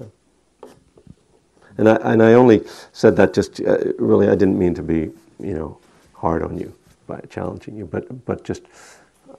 and 1.78 1.88
I 1.90 1.96
and 2.14 2.22
I 2.22 2.34
only 2.36 2.62
said 2.94 3.16
that 3.16 3.34
just 3.38 3.62
uh, 3.62 3.78
really, 4.00 4.28
I 4.28 4.36
didn't 4.36 4.60
mean 4.60 4.74
to 4.75 4.84
be, 4.84 5.00
you 5.40 5.56
know, 5.58 5.78
hard 6.14 6.44
on 6.44 6.58
you 6.58 6.74
by 7.08 7.20
challenging 7.30 7.78
you, 7.78 7.86
but 7.86 8.04
but 8.25 8.44
just. 8.50 8.64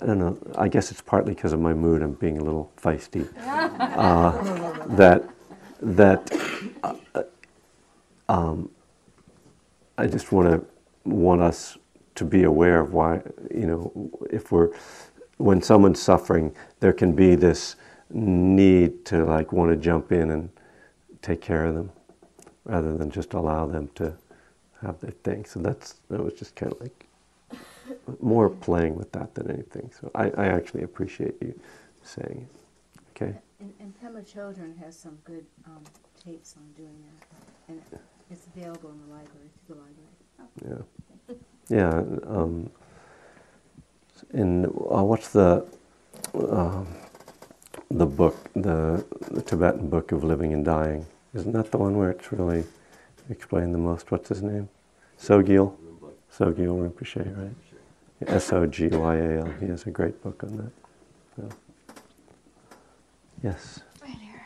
I 0.02 0.06
don't 0.06 0.18
know. 0.18 0.36
I 0.64 0.68
guess 0.68 0.90
it's 0.92 1.02
partly 1.02 1.34
because 1.34 1.54
of 1.54 1.60
my 1.60 1.75
mood. 1.75 2.02
I'm 2.02 2.14
being 2.20 2.38
a 2.38 2.44
little 2.44 2.70
feisty. 2.76 3.26
Uh, 3.96 4.32
that 4.96 5.22
that 5.80 6.33
uh, 6.83 7.23
um, 8.28 8.71
I 9.99 10.06
just 10.06 10.33
want 10.33 10.49
to 10.49 10.66
want 11.09 11.40
us 11.40 11.78
to 12.16 12.25
be 12.25 12.45
aware 12.45 12.80
of 12.80 12.92
why 12.92 13.23
you 13.54 13.66
know 13.66 14.11
if 14.30 14.52
we're 14.52 14.71
when 15.38 15.61
someone's 15.62 16.00
suffering, 16.00 16.54
there 16.80 16.92
can 16.92 17.12
be 17.12 17.35
this 17.35 17.76
need 18.11 19.04
to 19.06 19.25
like 19.25 19.52
want 19.52 19.71
to 19.71 19.76
jump 19.76 20.12
in 20.12 20.30
and 20.30 20.50
take 21.23 21.40
care 21.40 21.66
of 21.66 21.75
them, 21.75 21.90
rather 22.64 22.97
than 22.97 23.11
just 23.11 23.35
allow 23.35 23.66
them 23.66 23.90
to 23.95 24.14
have 24.83 25.00
their 25.00 25.11
thing. 25.11 25.45
So 25.45 25.61
that's 25.61 25.97
that 26.11 26.23
was 26.23 26.35
just 26.35 26.54
kind 26.56 26.73
of 26.73 26.80
like 26.80 27.06
more 28.21 28.49
playing 28.49 28.97
with 28.97 29.12
that 29.12 29.35
than 29.35 29.50
anything. 29.50 29.90
So 30.00 30.11
I, 30.14 30.30
I 30.30 30.47
actually 30.47 30.83
appreciate 30.83 31.35
you 31.40 31.59
saying 32.02 32.49
it. 32.49 33.00
Okay. 33.11 33.35
And, 33.60 33.72
and 33.80 33.94
Pema 34.00 34.22
Chödrön 34.22 34.76
has 34.78 34.96
some 34.96 35.18
good 35.25 35.46
um, 35.64 35.82
tapes 36.22 36.56
on 36.56 36.64
doing 36.76 37.02
that, 37.06 37.26
and 37.68 37.82
it's 38.30 38.46
available 38.54 38.90
in 38.90 39.00
the 39.06 39.14
library 39.14 39.50
through 39.66 39.76
the 39.76 39.82
library. 39.82 40.84
Yeah. 41.68 41.78
Yeah. 41.78 42.02
Um, 42.30 42.70
in 44.32 44.66
uh, 44.66 45.04
what's 45.04 45.28
the 45.30 45.66
um 46.34 46.86
the 47.90 48.06
book, 48.06 48.36
the, 48.54 49.04
the 49.30 49.42
Tibetan 49.42 49.88
book 49.88 50.12
of 50.12 50.25
living 50.25 50.52
and 50.52 50.64
dying? 50.64 51.06
Isn't 51.34 51.52
that 51.52 51.70
the 51.70 51.78
one 51.78 51.96
where 51.96 52.10
it's 52.10 52.32
really 52.32 52.64
explained 53.30 53.75
the 53.75 53.78
most? 53.78 54.10
What's 54.10 54.28
his 54.28 54.42
name? 54.42 54.68
Sogyal. 55.20 55.75
Sogyal 56.36 56.90
Rinpoche, 56.90 57.36
right? 57.36 58.28
S 58.28 58.52
O 58.52 58.66
G 58.66 58.88
Y 58.88 59.16
A 59.16 59.40
L. 59.40 59.52
He 59.60 59.66
has 59.66 59.86
a 59.86 59.90
great 59.90 60.22
book 60.22 60.42
on 60.44 60.56
that. 60.56 60.72
So. 61.36 61.56
Yes. 63.46 63.78
Right 64.02 64.10
here. 64.10 64.42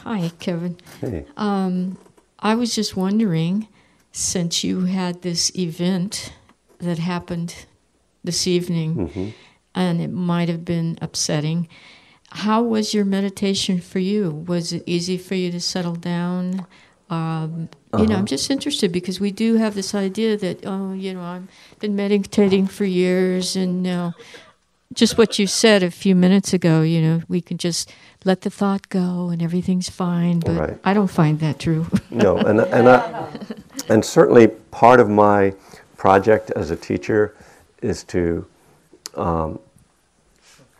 Hi, 0.00 0.30
Kevin. 0.38 0.76
Hey. 1.00 1.24
Um, 1.38 1.96
I 2.38 2.54
was 2.54 2.74
just 2.74 2.98
wondering, 2.98 3.66
since 4.12 4.62
you 4.62 4.80
had 4.84 5.22
this 5.22 5.50
event 5.56 6.34
that 6.80 6.98
happened 6.98 7.64
this 8.24 8.46
evening, 8.46 9.08
hmm 9.08 9.28
and 9.78 10.00
it 10.00 10.08
might 10.10 10.48
have 10.48 10.64
been 10.64 10.98
upsetting, 11.02 11.68
how 12.30 12.62
was 12.62 12.94
your 12.94 13.04
meditation 13.04 13.78
for 13.78 13.98
you? 13.98 14.30
Was 14.30 14.72
it 14.72 14.82
easy 14.86 15.18
for 15.18 15.34
you 15.34 15.50
to 15.50 15.60
settle 15.60 15.96
down? 15.96 16.66
Um, 17.10 17.68
You 17.98 18.06
know, 18.06 18.12
Uh-huh. 18.14 18.18
I'm 18.20 18.26
just 18.26 18.50
interested 18.50 18.92
because 18.92 19.20
we 19.20 19.30
do 19.30 19.56
have 19.56 19.74
this 19.74 19.94
idea 19.94 20.36
that, 20.36 20.64
oh, 20.66 20.92
you 20.92 21.14
know, 21.14 21.22
I've 21.22 21.46
been 21.80 21.96
meditating 21.96 22.66
for 22.68 22.84
years, 22.84 23.56
and 23.56 23.82
now 23.82 24.14
just 24.92 25.18
what 25.18 25.38
you 25.38 25.46
said 25.46 25.82
a 25.82 25.90
few 25.90 26.14
minutes 26.14 26.52
ago, 26.52 26.82
you 26.82 27.00
know, 27.02 27.22
we 27.28 27.40
can 27.40 27.58
just 27.58 27.90
let 28.24 28.40
the 28.42 28.50
thought 28.50 28.88
go 28.88 29.28
and 29.30 29.42
everything's 29.42 29.88
fine. 29.88 30.40
But 30.40 30.56
Right. 30.56 30.78
I 30.84 30.94
don't 30.94 31.10
find 31.10 31.40
that 31.40 31.58
true. 31.58 31.86
No, 32.10 32.36
and 32.38 32.60
and 32.60 32.88
I, 32.88 33.26
and 33.88 34.04
certainly 34.04 34.48
part 34.70 35.00
of 35.00 35.08
my 35.08 35.54
project 35.96 36.50
as 36.52 36.70
a 36.70 36.76
teacher 36.76 37.34
is 37.82 38.04
to 38.04 38.46
um, 39.16 39.58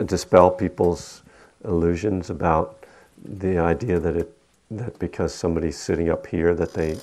dispel 0.05 0.51
people's 0.51 1.23
illusions 1.65 2.31
about 2.31 2.85
the 3.25 3.59
idea 3.59 3.99
that 3.99 4.17
it 4.17 4.33
that 4.71 4.99
because 4.99 5.35
somebody's 5.35 5.79
sitting 5.79 6.09
up 6.11 6.27
here 6.27 6.55
that 6.55 6.75
they 6.75 6.99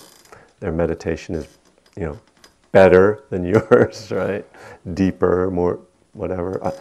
their 0.60 0.71
meditation 0.71 1.36
is 1.36 1.47
you 1.97 2.06
know 2.06 2.19
better 2.71 3.23
than 3.30 3.45
yours, 3.56 4.12
right? 4.12 4.45
Deeper, 4.93 5.49
more 5.52 5.80
whatever. 6.13 6.65
I, 6.65 6.73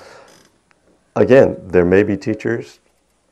again, 1.20 1.56
there 1.64 1.84
may 1.84 2.02
be 2.02 2.16
teachers. 2.16 2.80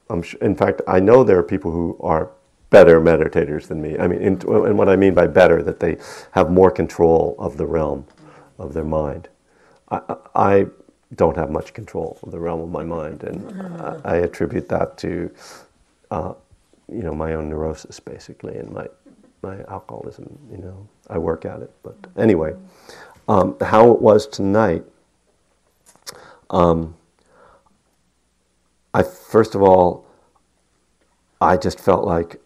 I'm 0.09 0.23
sure, 0.23 0.41
in 0.41 0.57
fact, 0.57 0.83
I 0.89 1.01
know 1.01 1.25
there 1.25 1.39
are 1.39 1.43
people 1.43 1.71
who 1.71 1.97
are 2.01 2.31
better 2.71 3.01
meditators 3.01 3.67
than 3.67 3.81
me. 3.83 3.99
I 3.99 4.07
mean, 4.07 4.21
in, 4.21 4.33
and 4.35 4.79
what 4.79 4.89
I 4.89 4.97
mean 4.97 5.15
by 5.15 5.27
better, 5.27 5.63
that 5.63 5.81
they 5.81 5.99
have 6.33 6.51
more 6.51 6.71
control 6.71 7.37
of 7.39 7.57
the 7.57 7.67
realm 7.67 8.07
of 8.59 8.75
their 8.75 8.85
mind. 8.85 9.29
I, 9.91 10.01
I 10.09 10.17
I 10.35 10.67
don't 11.17 11.37
have 11.37 11.51
much 11.51 11.75
control 11.75 12.19
of 12.23 12.31
the 12.31 12.39
realm 12.39 12.61
of 12.61 12.71
my 12.71 12.85
mind, 12.85 13.25
and 13.25 13.83
I, 13.83 14.01
I 14.05 14.17
attribute 14.19 14.69
that 14.69 14.97
to, 14.99 15.31
uh, 16.11 16.35
you 16.91 17.03
know, 17.03 17.15
my 17.15 17.35
own 17.35 17.49
neurosis 17.49 18.01
basically, 18.01 18.57
and 18.57 18.71
my 18.71 18.87
my 19.43 19.63
alcoholism. 19.69 20.39
You 20.51 20.59
know, 20.59 20.89
I 21.09 21.19
work 21.19 21.45
at 21.45 21.63
it. 21.63 21.71
But 21.83 21.97
anyway, 22.17 22.55
um, 23.29 23.57
how 23.61 23.93
it 23.93 24.01
was 24.01 24.27
tonight. 24.27 24.85
Um, 26.51 26.97
I 28.93 29.03
first 29.03 29.55
of 29.55 29.63
all, 29.63 30.05
I 31.41 31.57
just 31.57 31.79
felt 31.79 32.05
like, 32.05 32.43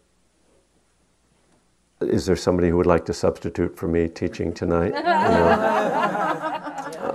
is 2.03 2.27
there 2.27 2.37
somebody 2.37 2.69
who 2.69 2.77
would 2.77 2.87
like 2.87 3.07
to 3.07 3.15
substitute 3.15 3.77
for 3.77 3.89
me 3.89 4.09
teaching 4.09 4.53
tonight? 4.53 4.95
You 4.95 5.03
know, 5.03 6.51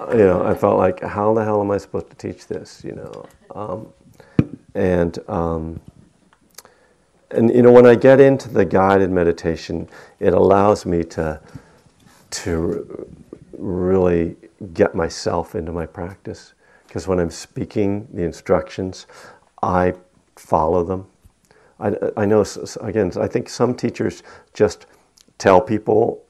Uh, 0.09 0.11
you 0.13 0.25
know 0.25 0.43
I 0.43 0.55
felt 0.55 0.77
like, 0.77 1.01
how 1.03 1.33
the 1.33 1.43
hell 1.43 1.61
am 1.61 1.71
I 1.71 1.77
supposed 1.77 2.09
to 2.09 2.15
teach 2.15 2.47
this? 2.47 2.83
You 2.83 2.93
know, 2.93 3.25
um, 3.53 3.93
and 4.73 5.19
um, 5.27 5.79
and 7.31 7.53
you 7.53 7.61
know 7.61 7.71
when 7.71 7.85
I 7.85 7.95
get 7.95 8.19
into 8.19 8.49
the 8.49 8.65
guided 8.65 9.11
meditation, 9.11 9.87
it 10.19 10.33
allows 10.33 10.85
me 10.85 11.03
to 11.05 11.39
to 12.31 13.07
really 13.57 14.35
get 14.73 14.95
myself 14.95 15.55
into 15.55 15.71
my 15.71 15.85
practice 15.85 16.53
because 16.87 17.07
when 17.07 17.19
I'm 17.19 17.29
speaking 17.29 18.07
the 18.13 18.23
instructions, 18.23 19.05
I 19.61 19.93
follow 20.35 20.83
them. 20.83 21.05
I, 21.79 21.93
I 22.17 22.25
know, 22.25 22.43
again, 22.81 23.11
I 23.17 23.27
think 23.27 23.47
some 23.47 23.75
teachers 23.75 24.23
just 24.53 24.87
tell 25.37 25.61
people 25.61 26.23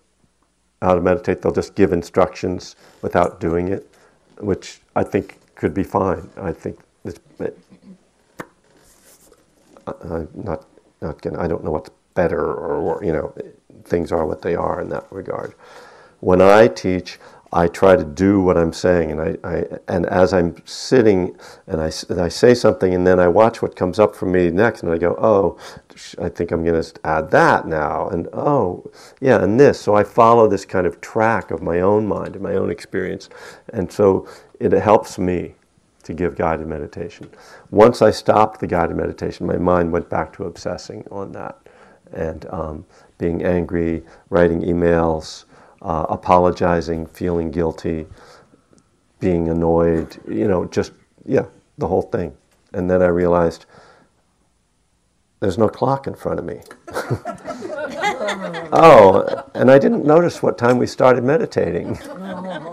how 0.81 0.95
to 0.95 1.01
meditate, 1.01 1.41
they'll 1.41 1.51
just 1.51 1.75
give 1.75 1.93
instructions 1.93 2.75
without 3.01 3.39
doing 3.39 3.69
it, 3.69 3.89
which 4.39 4.81
I 4.95 5.03
think 5.03 5.37
could 5.55 5.73
be 5.73 5.83
fine. 5.83 6.29
I 6.37 6.51
think 6.51 6.79
it's, 7.03 7.19
it, 7.39 7.57
I'm 9.87 10.27
not, 10.33 10.65
not 11.01 11.21
gonna, 11.21 11.39
I 11.39 11.47
don't 11.47 11.63
know 11.63 11.71
what's 11.71 11.91
better 12.13 12.53
or, 12.53 13.03
you 13.03 13.13
know, 13.13 13.33
things 13.83 14.11
are 14.11 14.25
what 14.25 14.41
they 14.41 14.55
are 14.55 14.81
in 14.81 14.89
that 14.89 15.07
regard. 15.11 15.53
When 16.19 16.41
I 16.41 16.67
teach, 16.67 17.17
I 17.51 17.67
try 17.67 17.95
to 17.95 18.03
do 18.03 18.41
what 18.41 18.57
I'm 18.57 18.73
saying, 18.73 19.11
and 19.11 19.21
I, 19.21 19.37
I 19.43 19.65
and 19.87 20.05
as 20.05 20.33
I'm 20.33 20.61
sitting 20.65 21.35
and 21.65 21.81
I, 21.81 21.91
and 22.09 22.21
I 22.21 22.27
say 22.27 22.53
something, 22.53 22.93
and 22.93 23.07
then 23.07 23.19
I 23.19 23.27
watch 23.27 23.61
what 23.61 23.75
comes 23.75 23.97
up 23.97 24.15
for 24.15 24.27
me 24.27 24.51
next, 24.51 24.83
and 24.83 24.91
I 24.91 24.99
go, 24.99 25.15
oh, 25.17 25.57
I 26.21 26.29
think 26.29 26.51
I'm 26.51 26.63
going 26.63 26.81
to 26.81 26.99
add 27.03 27.31
that 27.31 27.67
now, 27.67 28.07
and 28.09 28.27
oh, 28.33 28.91
yeah, 29.19 29.43
and 29.43 29.59
this. 29.59 29.81
So 29.81 29.95
I 29.95 30.03
follow 30.03 30.47
this 30.47 30.63
kind 30.65 30.85
of 30.85 31.01
track 31.01 31.49
of 31.49 31.61
my 31.63 31.79
own 31.79 32.05
mind 32.05 32.35
and 32.35 32.43
my 32.43 32.53
own 32.53 32.69
experience, 32.69 33.29
and 33.73 33.91
so 33.91 34.27
it 34.59 34.71
helps 34.73 35.17
me 35.17 35.55
to 36.09 36.13
give 36.15 36.35
guided 36.35 36.65
meditation. 36.65 37.29
Once 37.69 38.01
I 38.01 38.09
stopped 38.09 38.59
the 38.59 38.65
guided 38.65 38.97
meditation, 38.97 39.45
my 39.45 39.57
mind 39.57 39.91
went 39.91 40.09
back 40.09 40.33
to 40.33 40.45
obsessing 40.45 41.05
on 41.11 41.31
that 41.33 41.55
and 42.11 42.47
um, 42.49 42.83
being 43.19 43.45
angry, 43.45 44.03
writing 44.31 44.61
emails, 44.63 45.45
uh, 45.83 46.07
apologizing, 46.09 47.05
feeling 47.05 47.51
guilty, 47.51 48.07
being 49.19 49.49
annoyed, 49.49 50.17
you 50.27 50.47
know, 50.47 50.65
just, 50.65 50.93
yeah, 51.27 51.45
the 51.77 51.87
whole 51.87 52.01
thing. 52.01 52.35
And 52.73 52.89
then 52.89 53.03
I 53.03 53.07
realized 53.07 53.67
there's 55.41 55.59
no 55.59 55.69
clock 55.69 56.07
in 56.07 56.15
front 56.15 56.39
of 56.39 56.45
me. 56.45 56.61
oh, 58.73 59.43
and 59.53 59.69
I 59.69 59.77
didn't 59.77 60.05
notice 60.05 60.41
what 60.41 60.57
time 60.57 60.79
we 60.79 60.87
started 60.87 61.23
meditating. 61.23 61.99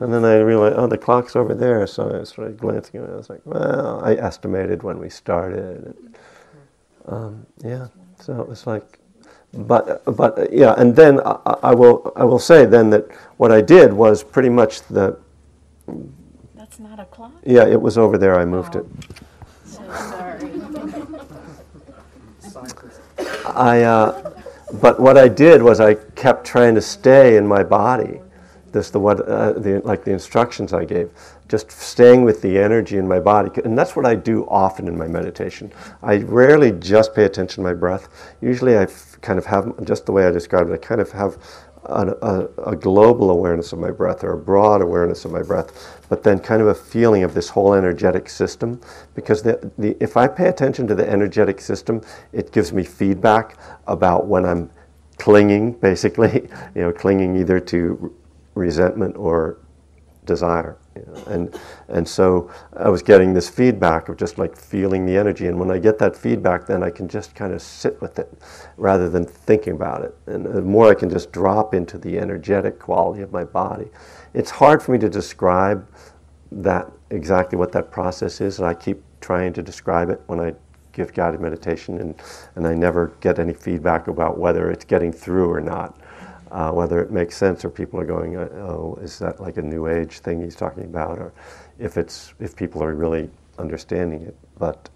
And 0.00 0.12
then 0.12 0.24
I 0.24 0.38
realized, 0.38 0.76
oh, 0.78 0.86
the 0.86 0.98
clock's 0.98 1.34
over 1.34 1.54
there. 1.54 1.86
So 1.86 2.20
I 2.20 2.24
started 2.24 2.58
glancing 2.58 3.00
at 3.00 3.08
it. 3.08 3.12
I 3.12 3.16
was 3.16 3.28
like, 3.28 3.40
well, 3.44 4.00
I 4.04 4.14
estimated 4.14 4.82
when 4.82 4.98
we 4.98 5.10
started. 5.10 5.94
Um, 7.06 7.46
yeah, 7.64 7.88
so 8.20 8.40
it 8.40 8.48
was 8.48 8.66
like, 8.66 8.98
but 9.54 10.04
but 10.04 10.52
yeah, 10.52 10.74
and 10.76 10.94
then 10.94 11.20
I, 11.20 11.56
I 11.62 11.74
will 11.74 12.12
I 12.16 12.24
will 12.24 12.38
say 12.38 12.66
then 12.66 12.90
that 12.90 13.10
what 13.38 13.50
I 13.50 13.62
did 13.62 13.92
was 13.92 14.22
pretty 14.22 14.50
much 14.50 14.82
the 14.88 15.18
That's 16.54 16.78
not 16.78 17.00
a 17.00 17.06
clock? 17.06 17.32
yeah 17.44 17.66
it 17.66 17.80
was 17.80 17.96
over 17.96 18.18
there. 18.18 18.38
I 18.38 18.44
moved 18.44 18.76
it. 18.76 18.84
So 19.64 19.80
sorry. 19.94 20.52
I, 23.46 23.82
uh, 23.82 24.32
but 24.80 25.00
what 25.00 25.16
I 25.16 25.28
did 25.28 25.62
was 25.62 25.80
I 25.80 25.94
kept 25.94 26.46
trying 26.46 26.74
to 26.74 26.80
stay 26.80 27.36
in 27.36 27.46
my 27.46 27.62
body, 27.62 28.20
this 28.72 28.90
the 28.90 28.98
what 28.98 29.20
uh, 29.28 29.52
the 29.52 29.80
like 29.84 30.04
the 30.04 30.12
instructions 30.12 30.72
I 30.72 30.84
gave, 30.84 31.10
just 31.48 31.70
staying 31.70 32.24
with 32.24 32.42
the 32.42 32.58
energy 32.58 32.96
in 32.96 33.08
my 33.08 33.20
body, 33.20 33.50
and 33.64 33.76
that's 33.76 33.96
what 33.96 34.06
I 34.06 34.14
do 34.14 34.46
often 34.48 34.88
in 34.88 34.96
my 34.96 35.08
meditation. 35.08 35.72
I 36.02 36.16
rarely 36.18 36.72
just 36.72 37.14
pay 37.14 37.24
attention 37.24 37.62
to 37.62 37.68
my 37.68 37.74
breath. 37.74 38.08
Usually, 38.40 38.78
I 38.78 38.86
kind 39.20 39.38
of 39.38 39.46
have 39.46 39.84
just 39.84 40.06
the 40.06 40.12
way 40.12 40.26
I 40.26 40.30
described 40.30 40.70
it. 40.70 40.74
I 40.74 40.78
kind 40.78 41.00
of 41.00 41.10
have 41.12 41.38
an, 41.88 42.14
a, 42.22 42.46
a 42.70 42.76
global 42.76 43.30
awareness 43.30 43.72
of 43.72 43.78
my 43.78 43.90
breath 43.90 44.24
or 44.24 44.32
a 44.32 44.38
broad 44.38 44.82
awareness 44.82 45.24
of 45.24 45.32
my 45.32 45.42
breath, 45.42 46.00
but 46.08 46.22
then 46.22 46.38
kind 46.38 46.60
of 46.60 46.68
a 46.68 46.74
feeling 46.74 47.22
of 47.22 47.34
this 47.34 47.48
whole 47.48 47.74
energetic 47.74 48.28
system. 48.28 48.80
Because 49.14 49.42
the, 49.42 49.70
the, 49.78 49.96
if 50.00 50.16
I 50.16 50.26
pay 50.28 50.48
attention 50.48 50.86
to 50.88 50.94
the 50.94 51.08
energetic 51.08 51.60
system, 51.60 52.02
it 52.32 52.52
gives 52.52 52.72
me 52.72 52.84
feedback 52.84 53.58
about 53.86 54.26
when 54.26 54.44
I'm 54.44 54.70
clinging, 55.18 55.72
basically, 55.72 56.48
you 56.74 56.82
know, 56.82 56.92
clinging 56.92 57.36
either 57.36 57.60
to 57.60 58.14
resentment 58.58 59.16
or 59.16 59.58
desire. 60.24 60.76
And, 61.26 61.58
and 61.88 62.06
so 62.06 62.50
I 62.76 62.88
was 62.88 63.02
getting 63.02 63.32
this 63.32 63.48
feedback 63.48 64.08
of 64.08 64.16
just 64.16 64.36
like 64.36 64.56
feeling 64.56 65.06
the 65.06 65.16
energy. 65.16 65.46
And 65.46 65.58
when 65.58 65.70
I 65.70 65.78
get 65.78 65.98
that 65.98 66.16
feedback, 66.16 66.66
then 66.66 66.82
I 66.82 66.90
can 66.90 67.08
just 67.08 67.34
kind 67.34 67.52
of 67.52 67.62
sit 67.62 68.00
with 68.02 68.18
it 68.18 68.30
rather 68.76 69.08
than 69.08 69.24
thinking 69.24 69.72
about 69.72 70.02
it. 70.02 70.14
And 70.26 70.44
the 70.44 70.62
more 70.62 70.90
I 70.90 70.94
can 70.94 71.08
just 71.08 71.32
drop 71.32 71.72
into 71.72 71.98
the 71.98 72.18
energetic 72.18 72.78
quality 72.78 73.22
of 73.22 73.32
my 73.32 73.44
body. 73.44 73.88
It's 74.34 74.50
hard 74.50 74.82
for 74.82 74.92
me 74.92 74.98
to 74.98 75.08
describe 75.08 75.88
that 76.52 76.90
exactly 77.10 77.58
what 77.58 77.72
that 77.72 77.90
process 77.90 78.40
is, 78.40 78.58
and 78.58 78.66
I 78.68 78.74
keep 78.74 79.02
trying 79.20 79.52
to 79.54 79.62
describe 79.62 80.10
it 80.10 80.20
when 80.26 80.40
I 80.40 80.54
give 80.92 81.12
guided 81.12 81.40
meditation, 81.40 81.98
and, 81.98 82.14
and 82.56 82.66
I 82.66 82.74
never 82.74 83.12
get 83.20 83.38
any 83.38 83.52
feedback 83.52 84.08
about 84.08 84.38
whether 84.38 84.70
it's 84.70 84.84
getting 84.84 85.12
through 85.12 85.50
or 85.50 85.60
not 85.60 86.00
uh, 86.50 86.70
whether 86.72 87.00
it 87.00 87.10
makes 87.10 87.36
sense 87.36 87.64
or 87.64 87.70
people 87.70 88.00
are 88.00 88.04
going, 88.04 88.36
uh, 88.36 88.48
oh, 88.54 88.98
is 89.02 89.18
that 89.18 89.40
like 89.40 89.56
a 89.56 89.62
new 89.62 89.86
age 89.86 90.20
thing 90.20 90.40
he's 90.42 90.56
talking 90.56 90.84
about, 90.84 91.18
or 91.18 91.32
if 91.78 91.96
it's 91.96 92.34
if 92.40 92.56
people 92.56 92.82
are 92.82 92.94
really 92.94 93.30
understanding 93.58 94.22
it. 94.22 94.36
But 94.58 94.88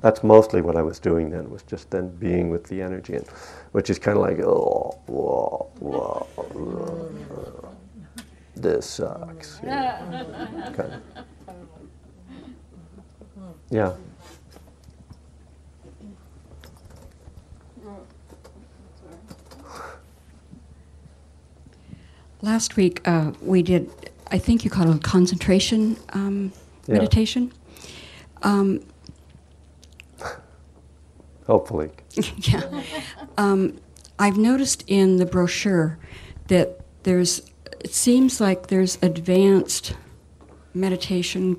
that's 0.00 0.22
mostly 0.22 0.62
what 0.62 0.76
I 0.76 0.82
was 0.82 0.98
doing 0.98 1.30
then 1.30 1.50
was 1.50 1.62
just 1.62 1.90
then 1.90 2.08
being 2.16 2.50
with 2.50 2.64
the 2.64 2.82
energy, 2.82 3.14
and 3.14 3.26
which 3.72 3.90
is 3.90 3.98
kind 3.98 4.16
of 4.18 4.22
like, 4.22 4.40
oh, 4.40 4.98
whoa, 5.06 5.70
whoa, 5.78 6.26
whoa, 6.36 7.74
this 8.56 8.86
sucks. 8.86 9.60
You 9.62 9.68
know, 9.68 10.72
kind 10.76 10.94
of. 10.94 11.02
Yeah. 13.70 13.94
Last 22.42 22.76
week, 22.76 23.06
uh, 23.06 23.32
we 23.42 23.62
did, 23.62 23.90
I 24.30 24.38
think 24.38 24.64
you 24.64 24.70
call 24.70 24.90
it 24.90 24.96
a 24.96 24.98
concentration 24.98 25.96
um, 26.12 26.52
Yeah. 26.86 26.94
meditation. 26.94 27.52
Um, 28.42 28.80
Hopefully. 31.46 31.90
yeah. 32.38 32.62
Um, 33.36 33.78
I've 34.18 34.36
noticed 34.36 34.84
in 34.86 35.16
the 35.16 35.26
brochure 35.26 35.98
that 36.48 36.80
there's, 37.02 37.42
it 37.80 37.92
seems 37.92 38.40
like 38.40 38.68
there's 38.68 38.98
advanced 39.02 39.94
meditation 40.74 41.56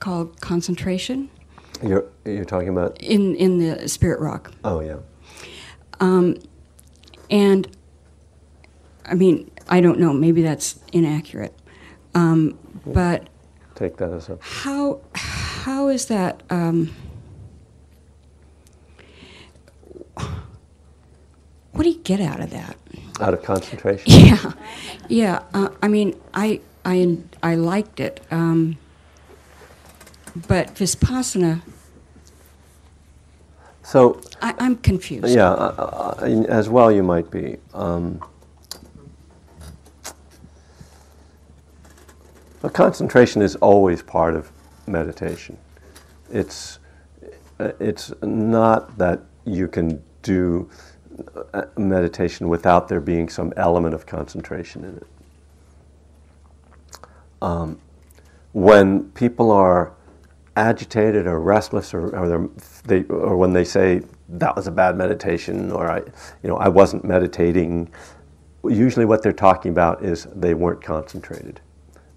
called 0.00 0.40
concentration 0.40 1.30
You're 1.82 2.04
you're 2.24 2.44
talking 2.44 2.68
about. 2.70 3.00
in, 3.00 3.34
in 3.36 3.58
the 3.58 3.88
Spirit 3.88 4.20
Rock. 4.20 4.52
Oh 4.64 4.80
yeah. 4.80 4.96
Um, 6.00 6.36
and 7.30 7.68
I 9.06 9.14
mean, 9.14 9.50
I 9.68 9.80
don't 9.80 9.98
know, 9.98 10.12
maybe 10.12 10.42
that's 10.42 10.78
inaccurate. 10.92 11.54
Um, 12.14 12.58
but 12.86 13.28
Take 13.74 13.96
that 13.98 14.10
as 14.10 14.28
a. 14.28 14.38
how, 14.40 15.00
how 15.14 15.88
is 15.88 16.06
that? 16.06 16.42
Um, 16.50 16.90
what 21.72 21.84
do 21.84 21.90
you 21.90 21.98
get 21.98 22.20
out 22.20 22.40
of 22.40 22.50
that? 22.50 22.76
Out 23.20 23.34
of 23.34 23.42
concentration. 23.42 24.10
Yeah, 24.12 24.52
yeah. 25.08 25.42
Uh, 25.54 25.68
I 25.82 25.88
mean, 25.88 26.18
I, 26.34 26.60
I, 26.84 27.18
I 27.42 27.54
liked 27.54 28.00
it, 28.00 28.20
um, 28.30 28.78
but 30.48 30.74
Vipassana, 30.74 31.62
So 33.82 34.20
I, 34.42 34.54
I'm 34.58 34.76
confused. 34.76 35.28
Yeah, 35.28 35.50
uh, 35.50 36.16
uh, 36.20 36.24
as 36.48 36.68
well 36.68 36.90
you 36.90 37.02
might 37.02 37.30
be. 37.30 37.56
Um, 37.74 38.20
but 42.60 42.72
concentration 42.72 43.42
is 43.42 43.56
always 43.56 44.02
part 44.02 44.34
of 44.34 44.50
meditation. 44.86 45.56
It's 46.30 46.78
it's 47.58 48.12
not 48.22 48.96
that 48.98 49.20
you 49.44 49.66
can 49.68 50.02
do 50.22 50.68
uh, 51.54 51.64
meditation 51.76 52.48
without 52.48 52.88
there 52.88 53.00
being 53.00 53.28
some 53.28 53.52
element 53.56 53.94
of 53.94 54.06
concentration 54.06 54.84
in 54.84 54.96
it. 54.96 55.06
Um, 57.42 57.80
when 58.52 59.10
people 59.10 59.50
are 59.50 59.92
agitated 60.56 61.26
or 61.26 61.40
restless 61.40 61.94
or, 61.94 62.14
or, 62.16 62.50
they, 62.84 63.04
or 63.04 63.36
when 63.36 63.52
they 63.52 63.64
say 63.64 64.02
that 64.28 64.56
was 64.56 64.66
a 64.66 64.70
bad 64.72 64.96
meditation 64.96 65.70
or 65.70 65.90
I, 65.90 65.98
you 66.42 66.48
know, 66.48 66.56
I 66.56 66.68
wasn't 66.68 67.04
meditating, 67.04 67.90
usually 68.64 69.04
what 69.04 69.22
they're 69.22 69.32
talking 69.32 69.70
about 69.70 70.04
is 70.04 70.26
they 70.34 70.54
weren't 70.54 70.82
concentrated. 70.82 71.60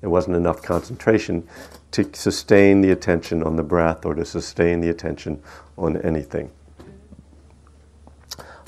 There 0.02 0.10
wasn't 0.10 0.36
enough 0.36 0.62
concentration 0.62 1.48
to 1.92 2.10
sustain 2.14 2.82
the 2.82 2.92
attention 2.92 3.44
on 3.44 3.56
the 3.56 3.64
breath 3.64 4.06
or 4.06 4.16
to 4.16 4.26
sustain 4.26 4.82
the 4.82 4.90
attention 4.90 5.42
on 5.78 5.98
anything. 6.02 6.52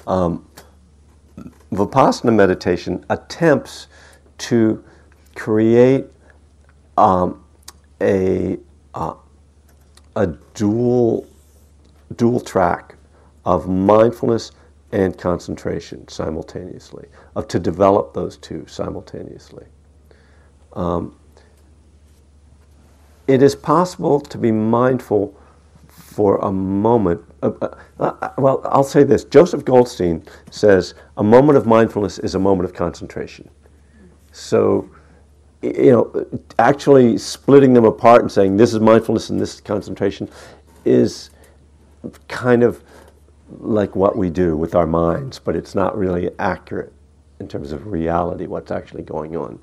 Um, 0.05 0.47
Vipassana 1.71 2.33
meditation 2.33 3.03
attempts 3.09 3.87
to 4.39 4.83
create 5.35 6.05
um, 6.97 7.43
a 8.01 8.59
uh, 8.93 9.15
a 10.15 10.27
dual 10.53 11.27
dual 12.15 12.39
track 12.39 12.95
of 13.45 13.67
mindfulness 13.67 14.51
and 14.91 15.17
concentration 15.17 16.07
simultaneously, 16.07 17.07
of 17.35 17.47
to 17.47 17.57
develop 17.59 18.13
those 18.13 18.37
two 18.37 18.63
simultaneously. 18.67 19.65
Um, 20.73 21.15
it 23.27 23.41
is 23.41 23.55
possible 23.55 24.19
to 24.19 24.37
be 24.37 24.51
mindful 24.51 25.35
for 25.87 26.37
a 26.37 26.51
moment. 26.51 27.21
Uh, 27.41 27.51
uh, 27.99 28.29
well, 28.37 28.61
I'll 28.65 28.83
say 28.83 29.03
this: 29.03 29.23
Joseph 29.23 29.65
Goldstein 29.65 30.23
says 30.51 30.93
a 31.17 31.23
moment 31.23 31.57
of 31.57 31.65
mindfulness 31.65 32.19
is 32.19 32.35
a 32.35 32.39
moment 32.39 32.69
of 32.69 32.75
concentration. 32.75 33.49
So 34.31 34.89
you 35.63 35.91
know, 35.91 36.27
actually 36.59 37.17
splitting 37.17 37.73
them 37.73 37.85
apart 37.85 38.21
and 38.21 38.31
saying 38.31 38.57
this 38.57 38.73
is 38.73 38.81
mindfulness 38.81 39.29
and 39.29 39.39
this 39.39 39.55
is 39.55 39.61
concentration 39.61 40.29
is 40.83 41.29
kind 42.27 42.63
of 42.63 42.83
like 43.59 43.95
what 43.95 44.17
we 44.17 44.29
do 44.29 44.57
with 44.57 44.75
our 44.75 44.85
minds, 44.85 45.39
but 45.39 45.55
it's 45.55 45.73
not 45.73 45.97
really 45.97 46.29
accurate 46.37 46.91
in 47.39 47.47
terms 47.47 47.71
of 47.71 47.87
reality, 47.87 48.45
what's 48.45 48.71
actually 48.71 49.03
going 49.03 49.37
on. 49.37 49.59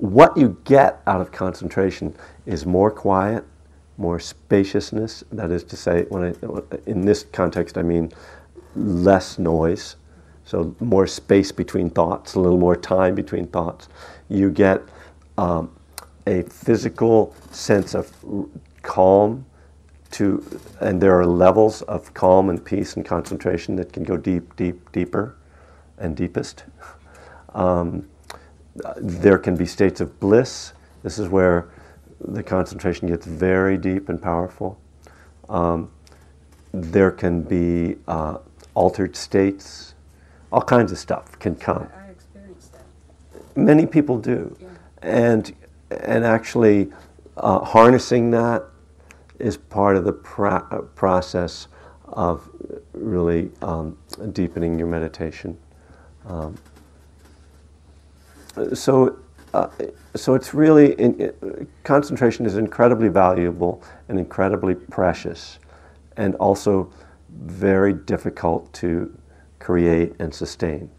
What 0.00 0.34
you 0.34 0.58
get 0.64 1.02
out 1.06 1.20
of 1.20 1.30
concentration 1.30 2.16
is 2.46 2.64
more 2.64 2.90
quiet, 2.90 3.44
more 3.98 4.18
spaciousness. 4.18 5.24
That 5.30 5.50
is 5.50 5.62
to 5.64 5.76
say, 5.76 6.06
when 6.08 6.24
I, 6.24 6.78
in 6.86 7.02
this 7.02 7.24
context, 7.24 7.76
I 7.76 7.82
mean 7.82 8.10
less 8.74 9.38
noise, 9.38 9.96
so 10.46 10.74
more 10.80 11.06
space 11.06 11.52
between 11.52 11.90
thoughts, 11.90 12.34
a 12.34 12.40
little 12.40 12.56
more 12.58 12.76
time 12.76 13.14
between 13.14 13.46
thoughts. 13.48 13.90
You 14.30 14.50
get 14.50 14.80
um, 15.36 15.76
a 16.26 16.44
physical 16.44 17.34
sense 17.50 17.94
of 17.94 18.10
calm 18.80 19.44
to, 20.12 20.42
and 20.80 20.98
there 20.98 21.20
are 21.20 21.26
levels 21.26 21.82
of 21.82 22.14
calm 22.14 22.48
and 22.48 22.64
peace 22.64 22.96
and 22.96 23.04
concentration 23.04 23.76
that 23.76 23.92
can 23.92 24.04
go 24.04 24.16
deep, 24.16 24.56
deep, 24.56 24.90
deeper, 24.92 25.36
and 25.98 26.16
deepest. 26.16 26.64
Um, 27.52 28.08
there 28.96 29.38
can 29.38 29.56
be 29.56 29.66
states 29.66 30.00
of 30.00 30.18
bliss. 30.20 30.72
This 31.02 31.18
is 31.18 31.28
where 31.28 31.68
the 32.20 32.42
concentration 32.42 33.08
gets 33.08 33.26
very 33.26 33.76
deep 33.78 34.08
and 34.08 34.20
powerful. 34.20 34.78
Um, 35.48 35.90
there 36.72 37.10
can 37.10 37.42
be 37.42 37.96
uh, 38.06 38.38
altered 38.74 39.16
states. 39.16 39.94
All 40.52 40.62
kinds 40.62 40.92
of 40.92 40.98
stuff 40.98 41.38
can 41.38 41.56
come. 41.56 41.88
I 41.96 42.10
experienced 42.10 42.72
that. 42.72 43.56
Many 43.56 43.86
people 43.86 44.18
do, 44.18 44.56
and 45.02 45.52
and 45.90 46.24
actually 46.24 46.92
uh, 47.36 47.64
harnessing 47.64 48.30
that 48.30 48.64
is 49.38 49.56
part 49.56 49.96
of 49.96 50.04
the 50.04 50.12
uh, 50.38 50.82
process 50.94 51.66
of 52.04 52.48
really 52.92 53.50
um, 53.62 53.96
deepening 54.32 54.78
your 54.78 54.88
meditation. 54.88 55.56
Um, 56.26 56.56
so, 58.74 59.18
uh, 59.54 59.68
so 60.14 60.34
it's 60.34 60.54
really 60.54 60.94
in, 60.94 61.32
uh, 61.42 61.64
concentration 61.84 62.46
is 62.46 62.56
incredibly 62.56 63.08
valuable 63.08 63.82
and 64.08 64.18
incredibly 64.18 64.74
precious, 64.74 65.58
and 66.16 66.34
also 66.36 66.92
very 67.28 67.92
difficult 67.92 68.72
to 68.72 69.16
create 69.58 70.14
and 70.18 70.34
sustain. 70.34 70.90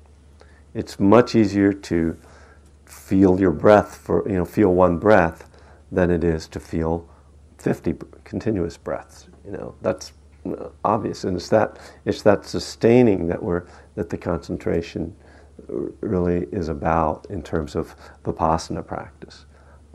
It's 0.73 0.99
much 0.99 1.35
easier 1.35 1.73
to 1.73 2.17
feel 2.85 3.39
your 3.39 3.51
breath 3.51 3.95
for 3.95 4.27
you 4.27 4.35
know 4.35 4.45
feel 4.45 4.73
one 4.73 4.97
breath 4.97 5.49
than 5.91 6.09
it 6.11 6.23
is 6.23 6.47
to 6.47 6.59
feel 6.59 7.07
50 7.57 7.95
continuous 8.23 8.77
breaths. 8.77 9.27
You 9.45 9.51
know 9.51 9.75
that's 9.81 10.13
uh, 10.45 10.69
obvious, 10.83 11.23
and 11.23 11.35
it's 11.35 11.49
that 11.49 11.77
it's 12.05 12.21
that 12.23 12.45
sustaining 12.45 13.27
that 13.27 13.41
we're 13.41 13.63
that 13.95 14.09
the 14.09 14.17
concentration 14.17 15.15
really 15.71 16.47
is 16.51 16.69
about 16.69 17.27
in 17.29 17.41
terms 17.41 17.75
of 17.75 17.95
vipassana 18.23 18.85
practice. 18.85 19.45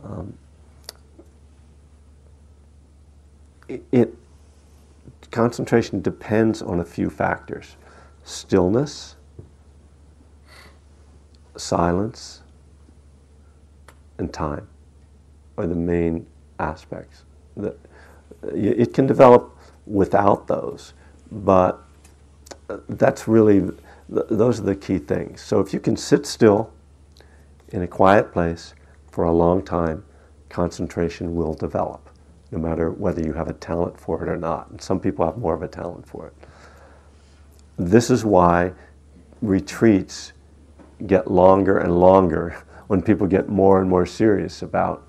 Um, 0.02 0.36
it, 3.68 3.84
it 3.92 4.14
concentration 5.30 6.00
depends 6.00 6.62
on 6.62 6.80
a 6.80 6.84
few 6.84 7.10
factors: 7.10 7.76
stillness, 8.24 9.16
silence, 11.56 12.42
and 14.18 14.32
time 14.32 14.68
are 15.58 15.66
the 15.66 15.74
main 15.74 16.26
aspects. 16.58 17.24
That 17.56 17.78
it 18.42 18.94
can 18.94 19.06
develop 19.06 19.56
without 19.86 20.46
those, 20.46 20.94
but 21.30 21.82
uh, 22.68 22.78
that's 22.88 23.28
really 23.28 23.70
th- 24.12 24.26
those 24.30 24.60
are 24.60 24.64
the 24.64 24.76
key 24.76 24.98
things. 24.98 25.40
So 25.40 25.60
if 25.60 25.72
you 25.72 25.80
can 25.80 25.96
sit 25.96 26.26
still 26.26 26.72
in 27.70 27.82
a 27.82 27.86
quiet 27.86 28.32
place 28.32 28.74
for 29.10 29.24
a 29.24 29.32
long 29.32 29.62
time, 29.62 30.04
concentration 30.48 31.34
will 31.34 31.54
develop, 31.54 32.08
no 32.50 32.58
matter 32.58 32.90
whether 32.90 33.22
you 33.22 33.32
have 33.32 33.48
a 33.48 33.54
talent 33.54 33.98
for 33.98 34.22
it 34.22 34.28
or 34.28 34.36
not. 34.36 34.70
And 34.70 34.80
some 34.80 35.00
people 35.00 35.24
have 35.24 35.38
more 35.38 35.54
of 35.54 35.62
a 35.62 35.68
talent 35.68 36.06
for 36.06 36.26
it. 36.26 36.34
This 37.76 38.10
is 38.10 38.24
why 38.24 38.72
retreats 39.42 40.32
get 41.06 41.30
longer 41.30 41.78
and 41.78 41.98
longer 41.98 42.62
when 42.86 43.02
people 43.02 43.26
get 43.26 43.48
more 43.48 43.80
and 43.80 43.90
more 43.90 44.06
serious 44.06 44.62
about 44.62 45.06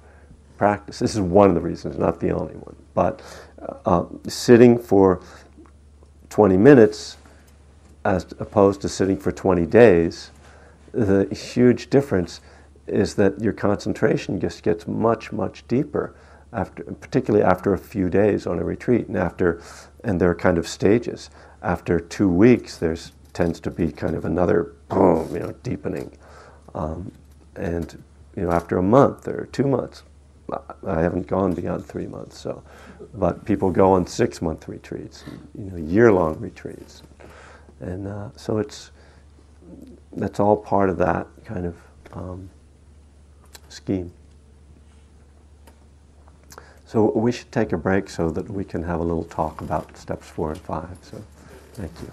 practice. 0.57 0.99
This 0.99 1.13
is 1.13 1.21
one 1.21 1.49
of 1.49 1.55
the 1.55 1.61
reasons, 1.61 1.97
not 1.97 2.19
the 2.19 2.31
only 2.31 2.55
one. 2.55 2.75
But 2.93 3.21
uh, 3.85 4.05
sitting 4.27 4.77
for 4.77 5.21
20 6.29 6.57
minutes 6.57 7.17
as 8.07 8.23
opposed 8.39 8.79
to 8.79 8.87
sitting 8.87 9.17
for 9.17 9.33
20 9.33 9.65
days, 9.65 10.31
the 10.93 11.25
huge 11.35 11.89
difference 11.89 12.39
is 12.87 13.15
that 13.15 13.41
your 13.41 13.51
concentration 13.51 14.39
just 14.39 14.63
gets 14.63 14.87
much, 14.87 15.33
much 15.33 15.67
deeper, 15.67 16.15
after, 16.53 16.83
particularly 16.83 17.43
after 17.43 17.73
a 17.73 17.77
few 17.77 18.09
days 18.09 18.47
on 18.47 18.59
a 18.59 18.63
retreat. 18.63 19.09
And 19.09 19.17
after, 19.17 19.61
and 20.05 20.21
there 20.21 20.29
are 20.29 20.35
kind 20.35 20.57
of 20.57 20.69
stages. 20.69 21.29
After 21.61 21.99
two 21.99 22.29
weeks, 22.29 22.77
there 22.77 22.95
tends 23.33 23.59
to 23.59 23.71
be 23.71 23.91
kind 23.91 24.15
of 24.15 24.23
another 24.23 24.73
boom, 24.87 25.33
you 25.33 25.41
know, 25.41 25.53
deepening. 25.63 26.17
Um, 26.73 27.11
and 27.57 28.01
you 28.37 28.43
know, 28.43 28.51
after 28.51 28.77
a 28.77 28.83
month 28.83 29.27
or 29.27 29.49
two 29.51 29.67
months, 29.67 30.03
I 30.85 31.01
haven't 31.01 31.27
gone 31.27 31.53
beyond 31.53 31.85
three 31.85 32.07
months. 32.07 32.39
So, 32.39 32.63
but 33.13 33.43
people 33.43 33.69
go 33.69 33.91
on 33.91 34.07
six-month 34.07 34.69
retreats, 34.69 35.25
you 35.57 35.71
know, 35.71 35.77
year-long 35.77 36.39
retreats, 36.39 37.03
and 37.79 38.07
uh, 38.07 38.29
so 38.35 38.57
it's 38.57 38.91
that's 40.13 40.39
all 40.39 40.57
part 40.57 40.89
of 40.89 40.97
that 40.97 41.27
kind 41.45 41.65
of 41.65 41.75
um, 42.13 42.49
scheme. 43.69 44.11
So 46.85 47.11
we 47.11 47.31
should 47.31 47.51
take 47.51 47.73
a 47.73 47.77
break 47.77 48.09
so 48.09 48.29
that 48.29 48.49
we 48.49 48.63
can 48.63 48.83
have 48.83 48.99
a 49.01 49.03
little 49.03 49.25
talk 49.25 49.59
about 49.61 49.97
steps 49.97 50.29
four 50.29 50.51
and 50.51 50.61
five. 50.61 50.97
So, 51.01 51.21
thank 51.73 51.91
you. 52.01 52.09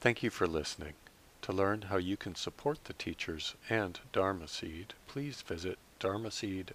Thank 0.00 0.22
you 0.22 0.30
for 0.30 0.46
listening. 0.46 0.94
To 1.42 1.52
learn 1.52 1.82
how 1.82 1.96
you 1.96 2.16
can 2.16 2.34
support 2.34 2.84
the 2.84 2.92
teachers 2.92 3.54
and 3.70 4.00
Dharma 4.12 4.48
Seed, 4.48 4.94
please 5.06 5.42
visit 5.42 5.78
dharmaseed.org 6.00 6.74